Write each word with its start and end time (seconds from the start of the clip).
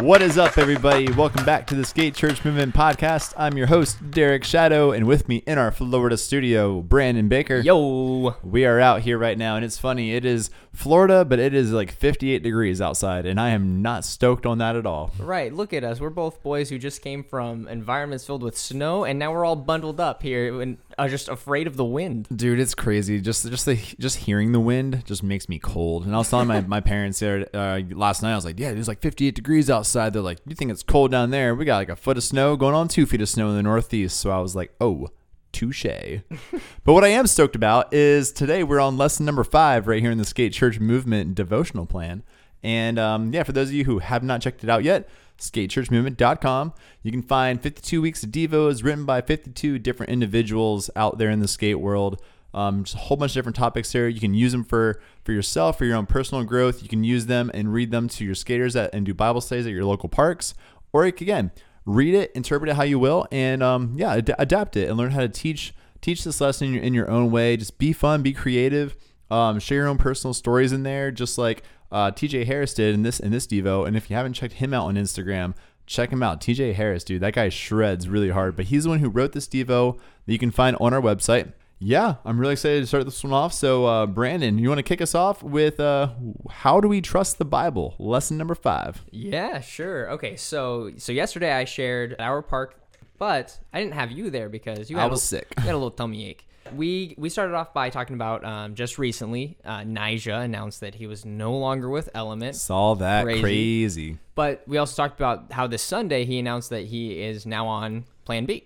What 0.00 0.22
is 0.22 0.38
up, 0.38 0.58
everybody? 0.58 1.10
Welcome 1.12 1.44
back 1.44 1.66
to 1.66 1.74
the 1.74 1.84
Skate 1.84 2.14
Church 2.14 2.44
Movement 2.44 2.72
Podcast. 2.72 3.34
I'm 3.36 3.56
your 3.56 3.66
host, 3.66 4.12
Derek 4.12 4.44
Shadow, 4.44 4.92
and 4.92 5.06
with 5.06 5.28
me 5.28 5.42
in 5.44 5.58
our 5.58 5.72
Florida 5.72 6.16
studio, 6.16 6.80
Brandon 6.82 7.28
Baker. 7.28 7.58
Yo. 7.58 8.36
We 8.44 8.64
are 8.64 8.78
out 8.78 9.00
here 9.00 9.18
right 9.18 9.36
now, 9.36 9.56
and 9.56 9.64
it's 9.64 9.76
funny. 9.76 10.14
It 10.14 10.24
is 10.24 10.50
Florida, 10.72 11.24
but 11.24 11.40
it 11.40 11.52
is 11.52 11.72
like 11.72 11.90
58 11.90 12.44
degrees 12.44 12.80
outside, 12.80 13.26
and 13.26 13.40
I 13.40 13.48
am 13.48 13.82
not 13.82 14.04
stoked 14.04 14.46
on 14.46 14.58
that 14.58 14.76
at 14.76 14.86
all. 14.86 15.10
Right, 15.18 15.52
look 15.52 15.72
at 15.72 15.82
us. 15.82 16.00
We're 16.00 16.10
both 16.10 16.44
boys 16.44 16.70
who 16.70 16.78
just 16.78 17.02
came 17.02 17.24
from 17.24 17.66
environments 17.66 18.24
filled 18.24 18.44
with 18.44 18.56
snow, 18.56 19.04
and 19.04 19.18
now 19.18 19.32
we're 19.32 19.44
all 19.44 19.56
bundled 19.56 19.98
up 19.98 20.22
here 20.22 20.60
and 20.60 20.78
are 20.98 21.08
just 21.08 21.28
afraid 21.28 21.66
of 21.66 21.76
the 21.76 21.84
wind. 21.84 22.28
Dude, 22.34 22.58
it's 22.58 22.74
crazy. 22.74 23.20
Just 23.20 23.48
just 23.48 23.64
the 23.66 23.76
just 23.98 24.18
hearing 24.18 24.52
the 24.52 24.60
wind 24.60 25.04
just 25.06 25.22
makes 25.22 25.48
me 25.48 25.58
cold. 25.58 26.04
And 26.04 26.14
I 26.14 26.18
was 26.18 26.28
telling 26.28 26.48
my, 26.48 26.60
my 26.62 26.80
parents 26.80 27.20
there 27.20 27.46
uh, 27.54 27.80
last 27.90 28.22
night, 28.22 28.32
I 28.32 28.34
was 28.34 28.44
like, 28.44 28.58
yeah, 28.58 28.72
there's 28.72 28.88
like 28.88 29.00
58 29.00 29.34
degrees 29.34 29.70
outside. 29.70 30.12
They're 30.12 30.22
like, 30.22 30.38
you 30.46 30.54
think 30.54 30.70
it's 30.70 30.82
cold 30.82 31.10
down 31.10 31.30
there? 31.30 31.54
We 31.54 31.64
got 31.64 31.76
like 31.76 31.88
a 31.88 31.96
foot 31.96 32.16
of 32.16 32.24
snow 32.24 32.56
going 32.56 32.74
on 32.74 32.88
two 32.88 33.06
feet 33.06 33.20
of 33.20 33.28
snow 33.28 33.48
in 33.50 33.56
the 33.56 33.62
Northeast. 33.62 34.18
So 34.18 34.30
I 34.30 34.40
was 34.40 34.56
like, 34.56 34.74
oh, 34.80 35.08
touche. 35.52 35.84
but 36.84 36.92
what 36.92 37.04
I 37.04 37.08
am 37.08 37.26
stoked 37.26 37.56
about 37.56 37.92
is 37.94 38.32
today 38.32 38.64
we're 38.64 38.80
on 38.80 38.98
lesson 38.98 39.24
number 39.24 39.44
five 39.44 39.86
right 39.86 40.02
here 40.02 40.10
in 40.10 40.18
the 40.18 40.24
Skate 40.24 40.52
Church 40.52 40.80
Movement 40.80 41.34
devotional 41.34 41.86
plan. 41.86 42.22
And 42.62 42.98
um, 42.98 43.32
yeah, 43.32 43.44
for 43.44 43.52
those 43.52 43.68
of 43.68 43.74
you 43.74 43.84
who 43.84 44.00
have 44.00 44.22
not 44.22 44.40
checked 44.40 44.64
it 44.64 44.70
out 44.70 44.82
yet, 44.82 45.08
skatechurchmovement.com. 45.38 46.72
You 47.02 47.10
can 47.10 47.22
find 47.22 47.60
52 47.62 48.02
weeks 48.02 48.22
of 48.22 48.30
Devos 48.30 48.84
written 48.84 49.04
by 49.04 49.20
52 49.20 49.78
different 49.78 50.10
individuals 50.12 50.90
out 50.96 51.18
there 51.18 51.30
in 51.30 51.40
the 51.40 51.48
skate 51.48 51.80
world. 51.80 52.20
Um, 52.54 52.84
just 52.84 52.96
a 52.96 52.98
whole 52.98 53.16
bunch 53.16 53.32
of 53.32 53.34
different 53.34 53.56
topics 53.56 53.92
there. 53.92 54.08
You 54.08 54.20
can 54.20 54.34
use 54.34 54.52
them 54.52 54.64
for 54.64 55.00
for 55.24 55.32
yourself, 55.32 55.78
for 55.78 55.84
your 55.84 55.96
own 55.96 56.06
personal 56.06 56.44
growth. 56.44 56.82
You 56.82 56.88
can 56.88 57.04
use 57.04 57.26
them 57.26 57.50
and 57.52 57.72
read 57.72 57.90
them 57.90 58.08
to 58.08 58.24
your 58.24 58.34
skaters 58.34 58.74
at, 58.74 58.94
and 58.94 59.04
do 59.04 59.12
Bible 59.12 59.40
studies 59.40 59.66
at 59.66 59.72
your 59.72 59.84
local 59.84 60.08
parks. 60.08 60.54
Or 60.92 61.04
again, 61.04 61.50
read 61.84 62.14
it, 62.14 62.32
interpret 62.34 62.70
it 62.70 62.76
how 62.76 62.84
you 62.84 62.98
will, 62.98 63.26
and 63.30 63.62
um, 63.62 63.94
yeah, 63.96 64.14
ad- 64.14 64.34
adapt 64.38 64.76
it 64.76 64.88
and 64.88 64.96
learn 64.96 65.10
how 65.10 65.20
to 65.20 65.28
teach 65.28 65.74
teach 66.00 66.24
this 66.24 66.40
lesson 66.40 66.68
in 66.68 66.74
your, 66.74 66.82
in 66.82 66.94
your 66.94 67.10
own 67.10 67.30
way. 67.30 67.56
Just 67.56 67.78
be 67.78 67.92
fun, 67.92 68.22
be 68.22 68.32
creative, 68.32 68.96
um, 69.30 69.58
share 69.58 69.78
your 69.78 69.88
own 69.88 69.98
personal 69.98 70.32
stories 70.32 70.72
in 70.72 70.82
there, 70.84 71.10
just 71.10 71.38
like 71.38 71.62
uh, 71.90 72.10
TJ 72.10 72.46
Harris 72.46 72.74
did 72.74 72.94
in 72.94 73.02
this 73.02 73.20
in 73.20 73.30
this 73.30 73.46
Devo. 73.46 73.86
And 73.86 73.96
if 73.96 74.10
you 74.10 74.16
haven't 74.16 74.34
checked 74.34 74.54
him 74.54 74.74
out 74.74 74.86
on 74.86 74.96
Instagram, 74.96 75.54
check 75.86 76.10
him 76.10 76.22
out. 76.22 76.40
TJ 76.40 76.74
Harris, 76.74 77.04
dude, 77.04 77.22
that 77.22 77.34
guy 77.34 77.48
shreds 77.48 78.08
really 78.08 78.30
hard. 78.30 78.56
But 78.56 78.66
he's 78.66 78.84
the 78.84 78.90
one 78.90 78.98
who 78.98 79.08
wrote 79.08 79.32
this 79.32 79.48
Devo 79.48 79.98
that 80.26 80.32
you 80.32 80.38
can 80.38 80.50
find 80.50 80.76
on 80.80 80.94
our 80.94 81.00
website. 81.00 81.52
Yeah, 81.80 82.16
I'm 82.24 82.40
really 82.40 82.54
excited 82.54 82.80
to 82.80 82.86
start 82.86 83.04
this 83.04 83.22
one 83.22 83.32
off. 83.32 83.52
So, 83.52 83.86
uh, 83.86 84.06
Brandon, 84.06 84.58
you 84.58 84.68
want 84.68 84.80
to 84.80 84.82
kick 84.82 85.00
us 85.00 85.14
off 85.14 85.44
with 85.44 85.78
uh, 85.78 86.10
how 86.50 86.80
do 86.80 86.88
we 86.88 87.00
trust 87.00 87.38
the 87.38 87.44
Bible? 87.44 87.94
Lesson 87.98 88.36
number 88.36 88.56
five. 88.56 89.04
Yeah, 89.12 89.60
sure. 89.60 90.10
Okay, 90.12 90.34
so 90.34 90.90
so 90.96 91.12
yesterday 91.12 91.52
I 91.52 91.64
shared 91.64 92.14
at 92.14 92.20
our 92.20 92.42
park, 92.42 92.80
but 93.16 93.56
I 93.72 93.80
didn't 93.80 93.94
have 93.94 94.10
you 94.10 94.30
there 94.30 94.48
because 94.48 94.90
you 94.90 94.98
I 94.98 95.06
was 95.06 95.22
a, 95.22 95.26
sick. 95.26 95.46
You 95.56 95.64
had 95.64 95.74
a 95.74 95.76
little 95.76 95.92
tummy 95.92 96.28
ache. 96.28 96.47
We 96.74 97.14
we 97.18 97.28
started 97.28 97.54
off 97.54 97.72
by 97.72 97.90
talking 97.90 98.14
about 98.14 98.44
um, 98.44 98.74
just 98.74 98.98
recently, 98.98 99.58
uh, 99.64 99.80
Nyjah 99.80 100.44
announced 100.44 100.80
that 100.80 100.94
he 100.94 101.06
was 101.06 101.24
no 101.24 101.56
longer 101.56 101.88
with 101.88 102.08
Element. 102.14 102.56
Saw 102.56 102.94
that 102.96 103.24
Crazy. 103.24 103.40
crazy. 103.42 104.18
But 104.34 104.62
we 104.66 104.76
also 104.78 104.94
talked 105.02 105.18
about 105.18 105.52
how 105.52 105.66
this 105.66 105.82
Sunday 105.82 106.24
he 106.24 106.38
announced 106.38 106.70
that 106.70 106.84
he 106.86 107.20
is 107.22 107.44
now 107.46 107.66
on 107.66 108.04
Plan 108.24 108.44
B. 108.46 108.64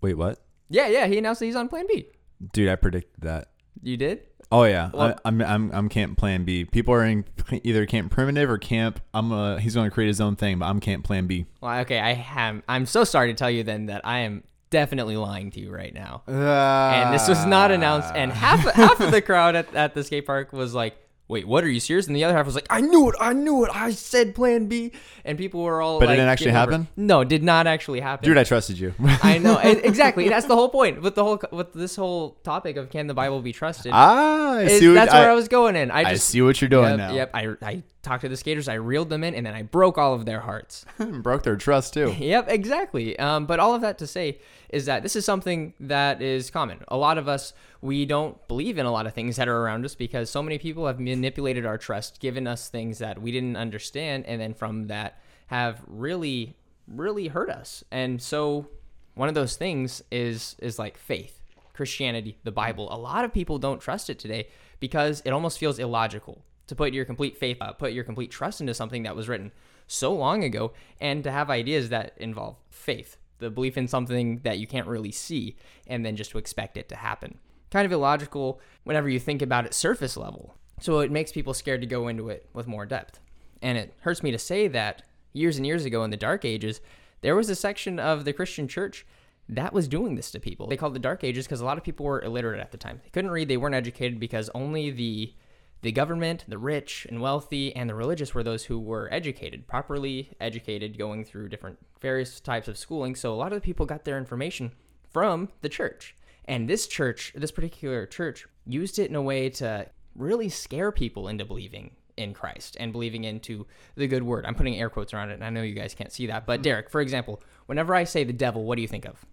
Wait, 0.00 0.14
what? 0.14 0.40
Yeah, 0.68 0.88
yeah, 0.88 1.06
he 1.06 1.18
announced 1.18 1.40
that 1.40 1.46
he's 1.46 1.56
on 1.56 1.68
Plan 1.68 1.86
B. 1.88 2.06
Dude, 2.52 2.68
I 2.68 2.76
predicted 2.76 3.22
that. 3.22 3.48
You 3.82 3.96
did? 3.96 4.22
Oh 4.50 4.64
yeah, 4.64 4.90
Well- 4.94 5.14
I, 5.24 5.28
I'm 5.28 5.42
I'm 5.42 5.70
I'm 5.72 5.88
Camp 5.88 6.16
Plan 6.16 6.44
B. 6.44 6.64
People 6.64 6.94
are 6.94 7.04
in 7.04 7.24
either 7.64 7.84
Camp 7.86 8.10
Primitive 8.10 8.48
or 8.48 8.56
Camp. 8.58 9.00
I'm 9.12 9.30
uh 9.32 9.56
he's 9.58 9.74
going 9.74 9.88
to 9.90 9.94
create 9.94 10.06
his 10.08 10.20
own 10.20 10.36
thing, 10.36 10.58
but 10.58 10.66
I'm 10.66 10.80
Camp 10.80 11.04
Plan 11.04 11.26
B. 11.26 11.46
Well, 11.60 11.80
okay, 11.80 11.98
I 12.00 12.12
am. 12.36 12.62
I'm 12.68 12.86
so 12.86 13.04
sorry 13.04 13.32
to 13.32 13.34
tell 13.36 13.50
you 13.50 13.62
then 13.62 13.86
that 13.86 14.02
I 14.04 14.20
am 14.20 14.44
definitely 14.70 15.16
lying 15.16 15.50
to 15.52 15.60
you 15.60 15.70
right 15.70 15.94
now. 15.94 16.22
Uh, 16.28 16.32
And 16.32 17.14
this 17.14 17.28
was 17.28 17.44
not 17.46 17.70
announced. 17.70 18.12
And 18.14 18.32
half 18.32 18.60
half 18.74 19.00
of 19.00 19.10
the 19.10 19.22
crowd 19.28 19.54
at, 19.56 19.74
at 19.74 19.94
the 19.94 20.04
skate 20.04 20.26
park 20.26 20.52
was 20.52 20.74
like, 20.74 20.96
"Wait, 21.28 21.46
what? 21.46 21.64
Are 21.64 21.68
you 21.68 21.80
serious?" 21.80 22.06
And 22.06 22.16
the 22.16 22.24
other 22.24 22.34
half 22.34 22.46
was 22.46 22.54
like, 22.54 22.66
"I 22.70 22.80
knew 22.80 23.08
it! 23.10 23.14
I 23.20 23.32
knew 23.32 23.64
it! 23.64 23.70
I 23.74 23.90
said 23.92 24.34
Plan 24.34 24.66
B." 24.66 24.92
And 25.24 25.36
people 25.36 25.62
were 25.62 25.80
all. 25.82 26.00
But 26.00 26.08
it 26.08 26.12
didn't 26.16 26.28
actually 26.28 26.50
over- 26.50 26.58
happen? 26.58 26.88
No, 26.96 27.20
it 27.20 27.28
did 27.28 27.42
not 27.42 27.66
actually 27.66 28.00
happen. 28.00 28.28
dude, 28.28 28.38
I 28.38 28.44
trusted 28.44 28.78
you. 28.78 28.94
I 29.22 29.38
know 29.38 29.58
exactly. 29.62 30.28
That's 30.28 30.46
the 30.46 30.54
whole 30.56 30.68
point 30.70 31.02
with 31.02 31.14
the 31.14 31.24
whole 31.24 31.40
with 31.52 31.72
this 31.72 31.96
whole 31.96 32.38
topic 32.44 32.76
of 32.76 32.88
can 32.90 33.06
the 33.08 33.14
Bible 33.14 33.40
be 33.40 33.52
trusted. 33.52 33.92
ah, 33.94 34.56
I 34.58 34.68
see. 34.68 34.88
What, 34.88 34.94
that's 34.94 35.12
where 35.12 35.28
I, 35.28 35.32
I, 35.32 35.34
was 35.34 35.48
going 35.48 35.76
in. 35.76 35.90
I 35.90 36.00
I 36.00 36.12
just 36.14 36.28
see 36.28 36.40
what 36.42 36.60
you're 36.60 36.68
doing 36.70 36.90
yep, 36.90 36.98
now. 36.98 37.12
Yep. 37.14 37.30
I 37.34 37.54
I 37.62 37.82
talked 38.08 38.22
to 38.22 38.28
the 38.28 38.36
skaters. 38.36 38.68
I 38.68 38.74
reeled 38.74 39.10
them 39.10 39.22
in, 39.22 39.34
and 39.34 39.44
then 39.44 39.54
I 39.54 39.62
broke 39.62 39.98
all 39.98 40.14
of 40.14 40.24
their 40.24 40.40
hearts. 40.40 40.84
Broke 40.98 41.42
their 41.42 41.56
trust 41.56 41.94
too. 41.94 42.14
Yep, 42.28 42.46
exactly. 42.48 43.18
Um, 43.18 43.46
but 43.46 43.60
all 43.60 43.74
of 43.74 43.80
that 43.82 43.98
to 43.98 44.06
say 44.06 44.38
is 44.68 44.86
that 44.86 45.02
this 45.02 45.16
is 45.16 45.24
something 45.24 45.72
that 45.80 46.20
is 46.20 46.50
common. 46.50 46.80
A 46.88 46.96
lot 46.96 47.16
of 47.16 47.28
us, 47.28 47.52
we 47.80 48.04
don't 48.04 48.46
believe 48.48 48.76
in 48.76 48.86
a 48.86 48.90
lot 48.90 49.06
of 49.06 49.14
things 49.14 49.36
that 49.36 49.48
are 49.48 49.56
around 49.56 49.84
us 49.84 49.94
because 49.94 50.28
so 50.28 50.42
many 50.42 50.58
people 50.58 50.86
have 50.86 51.00
manipulated 51.00 51.64
our 51.64 51.78
trust, 51.78 52.20
given 52.20 52.46
us 52.46 52.68
things 52.68 52.98
that 52.98 53.20
we 53.20 53.30
didn't 53.32 53.56
understand, 53.56 54.26
and 54.26 54.40
then 54.40 54.52
from 54.52 54.88
that 54.88 55.20
have 55.46 55.82
really, 55.86 56.56
really 56.86 57.28
hurt 57.28 57.50
us. 57.50 57.84
And 57.90 58.20
so 58.20 58.68
one 59.14 59.28
of 59.28 59.34
those 59.34 59.56
things 59.56 60.02
is 60.10 60.56
is 60.58 60.78
like 60.78 60.98
faith, 60.98 61.40
Christianity, 61.72 62.38
the 62.44 62.52
Bible. 62.52 62.92
A 62.92 62.98
lot 62.98 63.24
of 63.24 63.32
people 63.32 63.58
don't 63.58 63.80
trust 63.80 64.10
it 64.10 64.18
today 64.18 64.48
because 64.80 65.22
it 65.24 65.30
almost 65.30 65.58
feels 65.58 65.78
illogical 65.78 66.42
to 66.68 66.74
put 66.74 66.92
your 66.92 67.04
complete 67.04 67.36
faith, 67.36 67.58
uh, 67.60 67.72
put 67.72 67.92
your 67.92 68.04
complete 68.04 68.30
trust 68.30 68.60
into 68.60 68.74
something 68.74 69.02
that 69.02 69.16
was 69.16 69.28
written 69.28 69.50
so 69.86 70.12
long 70.12 70.44
ago, 70.44 70.72
and 71.00 71.24
to 71.24 71.30
have 71.30 71.50
ideas 71.50 71.88
that 71.88 72.12
involve 72.18 72.56
faith, 72.70 73.16
the 73.38 73.50
belief 73.50 73.76
in 73.76 73.88
something 73.88 74.40
that 74.44 74.58
you 74.58 74.66
can't 74.66 74.86
really 74.86 75.10
see, 75.10 75.56
and 75.86 76.04
then 76.04 76.14
just 76.14 76.30
to 76.30 76.38
expect 76.38 76.76
it 76.76 76.88
to 76.90 76.96
happen. 76.96 77.38
Kind 77.70 77.86
of 77.86 77.92
illogical 77.92 78.60
whenever 78.84 79.08
you 79.08 79.18
think 79.18 79.42
about 79.42 79.66
it 79.66 79.74
surface 79.74 80.16
level. 80.16 80.54
So 80.80 81.00
it 81.00 81.10
makes 81.10 81.32
people 81.32 81.54
scared 81.54 81.80
to 81.80 81.86
go 81.86 82.08
into 82.08 82.28
it 82.28 82.48
with 82.52 82.66
more 82.66 82.86
depth. 82.86 83.20
And 83.60 83.76
it 83.76 83.94
hurts 84.00 84.22
me 84.22 84.30
to 84.30 84.38
say 84.38 84.68
that 84.68 85.02
years 85.32 85.56
and 85.56 85.66
years 85.66 85.84
ago 85.84 86.04
in 86.04 86.10
the 86.10 86.16
Dark 86.16 86.44
Ages, 86.44 86.80
there 87.20 87.34
was 87.34 87.50
a 87.50 87.56
section 87.56 87.98
of 87.98 88.24
the 88.24 88.32
Christian 88.32 88.68
church 88.68 89.04
that 89.48 89.72
was 89.72 89.88
doing 89.88 90.14
this 90.14 90.30
to 90.32 90.40
people. 90.40 90.68
They 90.68 90.76
called 90.76 90.94
the 90.94 91.00
Dark 91.00 91.24
Ages 91.24 91.46
because 91.46 91.60
a 91.60 91.64
lot 91.64 91.78
of 91.78 91.84
people 91.84 92.04
were 92.06 92.22
illiterate 92.22 92.60
at 92.60 92.70
the 92.70 92.78
time. 92.78 93.00
They 93.02 93.10
couldn't 93.10 93.30
read, 93.30 93.48
they 93.48 93.56
weren't 93.56 93.74
educated 93.74 94.20
because 94.20 94.50
only 94.54 94.90
the 94.90 95.34
the 95.82 95.92
government, 95.92 96.44
the 96.48 96.58
rich 96.58 97.06
and 97.08 97.20
wealthy, 97.20 97.74
and 97.74 97.88
the 97.88 97.94
religious 97.94 98.34
were 98.34 98.42
those 98.42 98.64
who 98.64 98.78
were 98.78 99.08
educated, 99.12 99.66
properly 99.66 100.30
educated, 100.40 100.98
going 100.98 101.24
through 101.24 101.48
different 101.48 101.78
various 102.00 102.40
types 102.40 102.68
of 102.68 102.76
schooling. 102.76 103.14
So 103.14 103.32
a 103.32 103.36
lot 103.36 103.52
of 103.52 103.56
the 103.56 103.64
people 103.64 103.86
got 103.86 104.04
their 104.04 104.18
information 104.18 104.72
from 105.12 105.48
the 105.62 105.68
church. 105.68 106.16
And 106.46 106.68
this 106.68 106.86
church, 106.86 107.32
this 107.36 107.50
particular 107.50 108.06
church, 108.06 108.46
used 108.66 108.98
it 108.98 109.10
in 109.10 109.16
a 109.16 109.22
way 109.22 109.50
to 109.50 109.86
really 110.14 110.48
scare 110.48 110.90
people 110.90 111.28
into 111.28 111.44
believing 111.44 111.92
in 112.16 112.34
Christ 112.34 112.76
and 112.80 112.90
believing 112.92 113.24
into 113.24 113.66
the 113.94 114.08
good 114.08 114.24
word. 114.24 114.44
I'm 114.44 114.54
putting 114.54 114.76
air 114.76 114.90
quotes 114.90 115.14
around 115.14 115.30
it, 115.30 115.34
and 115.34 115.44
I 115.44 115.50
know 115.50 115.62
you 115.62 115.74
guys 115.74 115.94
can't 115.94 116.12
see 116.12 116.26
that. 116.26 116.46
But 116.46 116.62
Derek, 116.62 116.90
for 116.90 117.00
example, 117.00 117.40
whenever 117.66 117.94
I 117.94 118.04
say 118.04 118.24
the 118.24 118.32
devil, 118.32 118.64
what 118.64 118.76
do 118.76 118.82
you 118.82 118.88
think 118.88 119.04
of? 119.06 119.24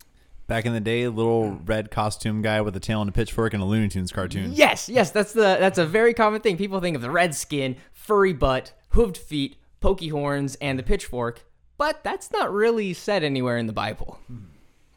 Back 0.48 0.66
in 0.66 0.74
the 0.74 0.80
day, 0.80 1.08
little 1.08 1.52
mm. 1.52 1.68
red 1.68 1.90
costume 1.90 2.42
guy 2.44 2.62
with 2.62 2.76
a 2.76 2.80
tail 2.80 3.02
and 3.02 3.10
a 3.10 3.12
pitchfork 3.12 3.54
and 3.54 3.64
a 3.64 3.66
Looney 3.66 3.88
Tunes 3.88 4.12
cartoon. 4.12 4.52
Yes, 4.54 4.88
yes, 4.88 5.10
that's 5.10 5.34
the 5.34 5.58
that's 5.60 5.80
a 5.80 5.86
very 5.86 6.14
common 6.14 6.42
thing. 6.42 6.56
People 6.56 6.80
think 6.80 6.96
of 6.96 7.02
the 7.02 7.10
red 7.10 7.34
skin, 7.34 7.78
furry 7.92 8.34
butt, 8.34 8.72
hooved 8.94 9.18
feet, 9.18 9.58
pokey 9.80 10.10
horns, 10.10 10.56
and 10.62 10.78
the 10.78 10.84
pitchfork, 10.84 11.44
but 11.78 12.04
that's 12.04 12.32
not 12.32 12.54
really 12.54 12.94
said 12.94 13.24
anywhere 13.24 13.58
in 13.58 13.66
the 13.66 13.74
Bible. 13.74 14.20
Hmm. 14.28 14.46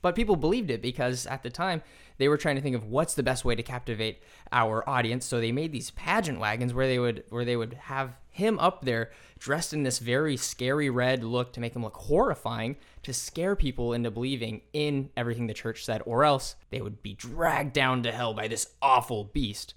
But 0.03 0.15
people 0.15 0.37
believed 0.37 0.71
it 0.71 0.83
because 0.83 1.27
at 1.27 1.43
the 1.43 1.51
time 1.51 1.83
they 2.19 2.29
were 2.29 2.37
trying 2.37 2.57
to 2.57 2.63
think 2.63 2.77
of 2.77 2.85
what's 2.85 3.15
the 3.15 3.23
best 3.23 3.45
way 3.45 3.55
to 3.55 3.63
captivate 3.63 4.23
our 4.53 4.89
audience. 4.89 5.25
So 5.25 5.41
they 5.41 5.53
made 5.53 5.73
these 5.73 5.91
pageant 5.93 6.39
wagons 6.39 6.75
where 6.75 6.87
they 6.87 6.99
would 6.99 7.25
where 7.31 7.45
they 7.45 7.57
would 7.57 7.75
have 7.75 8.17
him 8.31 8.59
up 8.59 8.85
there 8.85 9.11
dressed 9.39 9.73
in 9.73 9.83
this 9.83 9.99
very 9.99 10.37
scary 10.37 10.91
red 10.91 11.25
look 11.25 11.53
to 11.53 11.61
make 11.61 11.75
him 11.75 11.83
look 11.83 11.97
horrifying 11.97 12.77
to 13.03 13.13
scare 13.13 13.57
people 13.57 13.93
into 13.93 14.11
believing 14.11 14.61
in 14.73 15.11
everything 15.17 15.47
the 15.47 15.55
church 15.55 15.85
said 15.85 16.03
or 16.07 16.25
else 16.25 16.55
they 16.71 16.81
would 16.81 17.03
be 17.03 17.15
dragged 17.15 17.73
down 17.73 18.03
to 18.03 18.13
hell 18.13 18.35
by 18.35 18.47
this 18.47 18.75
awful 18.83 19.25
beast. 19.25 19.75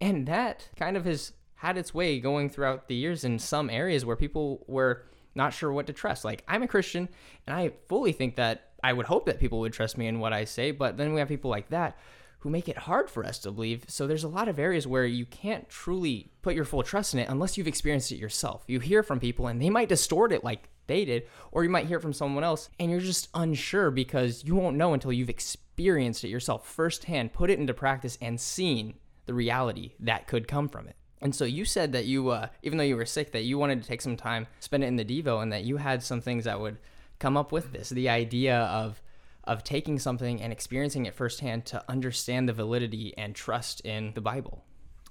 And 0.00 0.26
that 0.26 0.68
kind 0.76 0.96
of 0.96 1.04
has 1.04 1.32
had 1.56 1.78
its 1.78 1.94
way 1.94 2.18
going 2.18 2.50
throughout 2.50 2.88
the 2.88 2.94
years 2.96 3.22
in 3.22 3.38
some 3.38 3.70
areas 3.70 4.04
where 4.04 4.16
people 4.16 4.64
were 4.66 5.04
not 5.34 5.54
sure 5.54 5.72
what 5.72 5.86
to 5.86 5.92
trust. 5.92 6.24
Like, 6.24 6.42
I'm 6.48 6.64
a 6.64 6.68
Christian, 6.68 7.08
and 7.46 7.56
I 7.56 7.72
fully 7.88 8.10
think 8.12 8.34
that 8.36 8.71
I 8.82 8.92
would 8.92 9.06
hope 9.06 9.26
that 9.26 9.40
people 9.40 9.60
would 9.60 9.72
trust 9.72 9.96
me 9.96 10.06
in 10.06 10.20
what 10.20 10.32
I 10.32 10.44
say, 10.44 10.70
but 10.70 10.96
then 10.96 11.12
we 11.12 11.20
have 11.20 11.28
people 11.28 11.50
like 11.50 11.68
that 11.70 11.96
who 12.40 12.50
make 12.50 12.68
it 12.68 12.76
hard 12.76 13.08
for 13.08 13.24
us 13.24 13.38
to 13.38 13.52
believe. 13.52 13.84
So 13.86 14.06
there's 14.06 14.24
a 14.24 14.28
lot 14.28 14.48
of 14.48 14.58
areas 14.58 14.84
where 14.84 15.06
you 15.06 15.24
can't 15.24 15.68
truly 15.68 16.32
put 16.42 16.56
your 16.56 16.64
full 16.64 16.82
trust 16.82 17.14
in 17.14 17.20
it 17.20 17.28
unless 17.28 17.56
you've 17.56 17.68
experienced 17.68 18.10
it 18.10 18.18
yourself. 18.18 18.64
You 18.66 18.80
hear 18.80 19.04
from 19.04 19.20
people 19.20 19.46
and 19.46 19.62
they 19.62 19.70
might 19.70 19.88
distort 19.88 20.32
it 20.32 20.42
like 20.42 20.68
they 20.88 21.04
did, 21.04 21.28
or 21.52 21.62
you 21.62 21.70
might 21.70 21.86
hear 21.86 22.00
from 22.00 22.12
someone 22.12 22.42
else 22.42 22.68
and 22.80 22.90
you're 22.90 22.98
just 22.98 23.28
unsure 23.34 23.92
because 23.92 24.42
you 24.44 24.56
won't 24.56 24.76
know 24.76 24.92
until 24.92 25.12
you've 25.12 25.30
experienced 25.30 26.24
it 26.24 26.28
yourself 26.28 26.66
firsthand, 26.66 27.32
put 27.32 27.48
it 27.48 27.60
into 27.60 27.72
practice, 27.72 28.18
and 28.20 28.40
seen 28.40 28.94
the 29.26 29.34
reality 29.34 29.92
that 30.00 30.26
could 30.26 30.48
come 30.48 30.68
from 30.68 30.88
it. 30.88 30.96
And 31.20 31.32
so 31.32 31.44
you 31.44 31.64
said 31.64 31.92
that 31.92 32.06
you, 32.06 32.30
uh, 32.30 32.48
even 32.64 32.76
though 32.76 32.84
you 32.84 32.96
were 32.96 33.06
sick, 33.06 33.30
that 33.30 33.44
you 33.44 33.56
wanted 33.56 33.80
to 33.80 33.88
take 33.88 34.02
some 34.02 34.16
time, 34.16 34.48
spend 34.58 34.82
it 34.82 34.88
in 34.88 34.96
the 34.96 35.04
Devo, 35.04 35.40
and 35.40 35.52
that 35.52 35.62
you 35.62 35.76
had 35.76 36.02
some 36.02 36.20
things 36.20 36.44
that 36.44 36.58
would 36.58 36.78
come 37.22 37.36
up 37.36 37.52
with 37.52 37.72
this. 37.72 37.88
The 37.88 38.08
idea 38.08 38.58
of 38.58 39.00
of 39.44 39.64
taking 39.64 39.98
something 39.98 40.40
and 40.40 40.52
experiencing 40.52 41.06
it 41.06 41.14
firsthand 41.14 41.64
to 41.66 41.82
understand 41.88 42.48
the 42.48 42.52
validity 42.52 43.12
and 43.16 43.34
trust 43.34 43.80
in 43.80 44.12
the 44.14 44.20
Bible. 44.20 44.64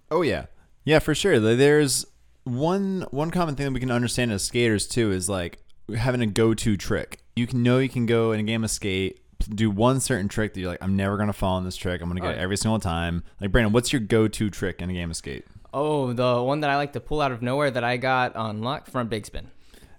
Oh 0.10 0.22
yeah, 0.22 0.46
yeah, 0.84 1.00
for 1.00 1.16
sure. 1.16 1.40
There's 1.40 2.06
one 2.44 3.06
one 3.12 3.32
common 3.32 3.56
thing 3.56 3.66
that 3.66 3.74
we 3.74 3.80
can 3.80 3.92
understand 3.92 4.32
as 4.32 4.44
skaters 4.44 4.88
too 4.88 5.12
is 5.12 5.30
like 5.30 5.60
having 5.96 6.22
a 6.22 6.28
go-to 6.28 6.78
trick. 6.78 7.20
You 7.36 7.48
can 7.48 7.64
know 7.64 7.80
you 7.80 7.90
can 7.90 8.06
go 8.06 8.32
in 8.34 8.40
a 8.40 8.44
game 8.44 8.64
of 8.64 8.72
skate, 8.72 9.22
do 9.50 9.70
one 9.70 10.00
certain 10.00 10.28
trick 10.28 10.54
that 10.54 10.60
you're 10.60 10.70
like, 10.70 10.84
I'm 10.84 10.96
never 10.96 11.18
gonna 11.18 11.34
fall 11.34 11.56
on 11.56 11.64
this 11.64 11.76
trick. 11.76 12.02
I'm 12.02 12.10
gonna 12.10 12.22
get 12.22 12.36
Oh, 12.36 12.40
it 12.40 12.40
every 12.40 12.58
single 12.58 12.80
time. 12.80 13.24
Like 13.40 13.52
Brandon, 13.52 13.74
what's 13.74 13.94
your 13.94 14.02
go-to 14.02 14.50
trick 14.50 14.82
in 14.82 14.90
a 14.90 14.94
game 14.94 15.10
of 15.10 15.16
skate? 15.16 15.46
Oh, 15.74 16.12
the 16.14 16.42
one 16.44 16.60
that 16.62 16.70
I 16.70 16.76
like 16.76 16.94
to 16.94 17.00
pull 17.00 17.22
out 17.22 17.32
of 17.32 17.42
nowhere 17.42 17.72
that 17.72 17.84
I 17.84 17.96
got 17.98 18.36
on 18.36 18.62
luck 18.62 18.88
front 18.90 19.10
big 19.10 19.26
spin. 19.26 19.50